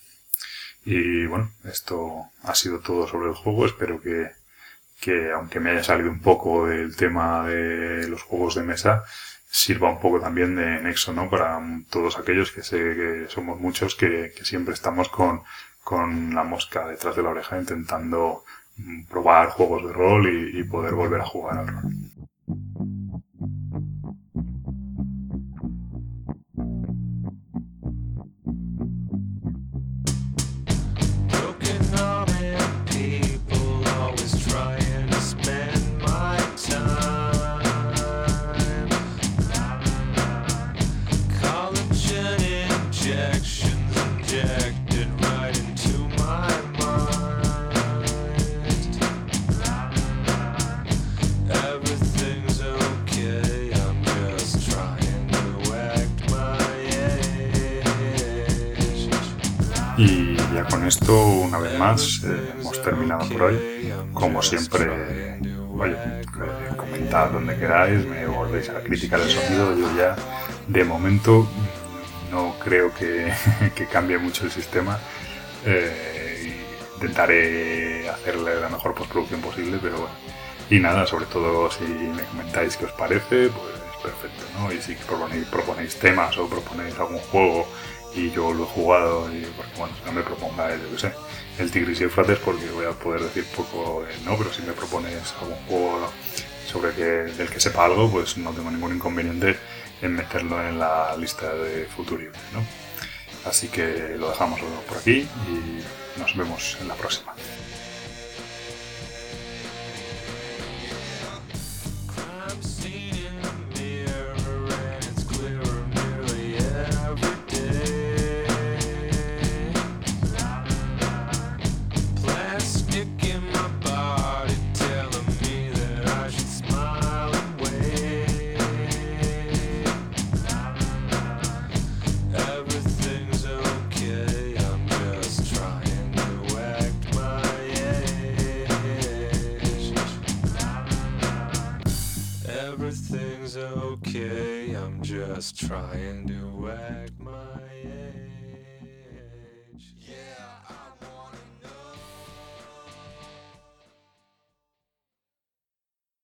Y 0.84 1.26
bueno, 1.26 1.50
esto 1.64 2.30
ha 2.44 2.54
sido 2.54 2.78
todo 2.78 3.08
sobre 3.08 3.28
el 3.28 3.34
juego. 3.34 3.66
Espero 3.66 4.00
que, 4.00 4.30
que 5.00 5.32
aunque 5.32 5.60
me 5.60 5.70
haya 5.70 5.84
salido 5.84 6.10
un 6.10 6.20
poco 6.20 6.66
del 6.66 6.96
tema 6.96 7.46
de 7.46 8.08
los 8.08 8.22
juegos 8.22 8.54
de 8.54 8.62
mesa, 8.62 9.04
sirva 9.48 9.90
un 9.90 10.00
poco 10.00 10.20
también 10.20 10.56
de 10.56 10.80
nexo, 10.82 11.12
¿no? 11.12 11.30
Para 11.30 11.60
todos 11.90 12.18
aquellos 12.18 12.52
que 12.52 12.62
sé 12.62 12.76
que 12.76 13.26
somos 13.28 13.60
muchos 13.60 13.94
que, 13.94 14.32
siempre 14.42 14.74
estamos 14.74 15.08
con, 15.08 15.42
con 15.82 16.34
la 16.34 16.44
mosca 16.44 16.86
detrás 16.88 17.16
de 17.16 17.22
la 17.22 17.30
oreja 17.30 17.58
intentando 17.58 18.44
probar 19.08 19.48
juegos 19.50 19.86
de 19.86 19.92
rol 19.92 20.28
y, 20.28 20.60
y 20.60 20.64
poder 20.64 20.94
volver 20.94 21.20
a 21.20 21.26
jugar 21.26 21.58
al 21.58 21.68
rol. 21.68 22.95
Más, 61.96 62.24
eh, 62.24 62.52
hemos 62.60 62.82
terminado 62.82 63.28
por 63.28 63.42
hoy. 63.44 63.92
Como 64.12 64.42
siempre, 64.42 65.40
oye, 65.70 65.94
eh, 65.94 66.22
comentad 66.76 67.30
donde 67.30 67.56
queráis, 67.56 68.04
me 68.06 68.26
volvéis 68.26 68.68
a 68.68 68.80
criticar 68.80 69.20
el 69.20 69.30
sonido. 69.30 69.76
Yo 69.76 69.96
ya, 69.96 70.16
de 70.68 70.84
momento, 70.84 71.48
no 72.30 72.54
creo 72.62 72.92
que, 72.94 73.32
que 73.74 73.86
cambie 73.86 74.18
mucho 74.18 74.44
el 74.44 74.50
sistema. 74.50 74.98
Eh, 75.64 76.54
intentaré 76.94 78.08
hacerle 78.08 78.60
la 78.60 78.68
mejor 78.68 78.94
postproducción 78.94 79.40
posible, 79.40 79.78
pero 79.80 79.96
bueno. 79.98 80.14
Y 80.68 80.78
nada, 80.80 81.06
sobre 81.06 81.26
todo 81.26 81.70
si 81.70 81.84
me 81.84 82.22
comentáis 82.24 82.76
qué 82.76 82.86
os 82.86 82.92
parece, 82.92 83.48
pues 83.48 84.02
perfecto, 84.02 84.44
¿no? 84.58 84.72
Y 84.72 84.80
si 84.82 84.94
proponéis, 84.94 85.46
proponéis 85.46 85.96
temas 85.96 86.36
o 86.38 86.48
proponéis 86.48 86.98
algún 86.98 87.18
juego 87.18 87.66
y 88.14 88.30
yo 88.30 88.52
lo 88.52 88.64
he 88.64 88.66
jugado, 88.66 89.32
y, 89.32 89.44
porque 89.56 89.78
bueno, 89.78 89.94
si 89.96 90.04
no 90.06 90.12
me 90.12 90.22
propongáis, 90.22 90.80
yo 90.82 90.90
qué 90.90 90.98
sé, 90.98 91.12
el 91.58 91.70
Tigris 91.70 92.00
y 92.00 92.04
Eufrates, 92.04 92.38
porque 92.38 92.68
voy 92.70 92.86
a 92.86 92.90
poder 92.90 93.22
decir 93.22 93.44
poco, 93.56 94.04
de 94.04 94.24
¿no? 94.24 94.36
Pero 94.36 94.52
si 94.52 94.62
me 94.62 94.72
propones 94.72 95.34
algún 95.40 95.56
juego 95.66 96.12
sobre 96.66 96.92
que, 96.92 97.04
del 97.04 97.48
que 97.48 97.60
sepa 97.60 97.84
algo, 97.84 98.10
pues 98.10 98.36
no 98.36 98.50
tengo 98.52 98.70
ningún 98.70 98.94
inconveniente 98.94 99.56
en 100.02 100.14
meterlo 100.14 100.60
en 100.66 100.78
la 100.78 101.16
lista 101.16 101.52
de 101.54 101.86
Futurible, 101.86 102.38
¿no? 102.52 102.62
Así 103.48 103.68
que 103.68 104.16
lo 104.18 104.30
dejamos 104.30 104.60
por 104.88 104.98
aquí 104.98 105.26
y 105.48 106.20
nos 106.20 106.36
vemos 106.36 106.76
en 106.80 106.88
la 106.88 106.94
próxima. 106.94 107.32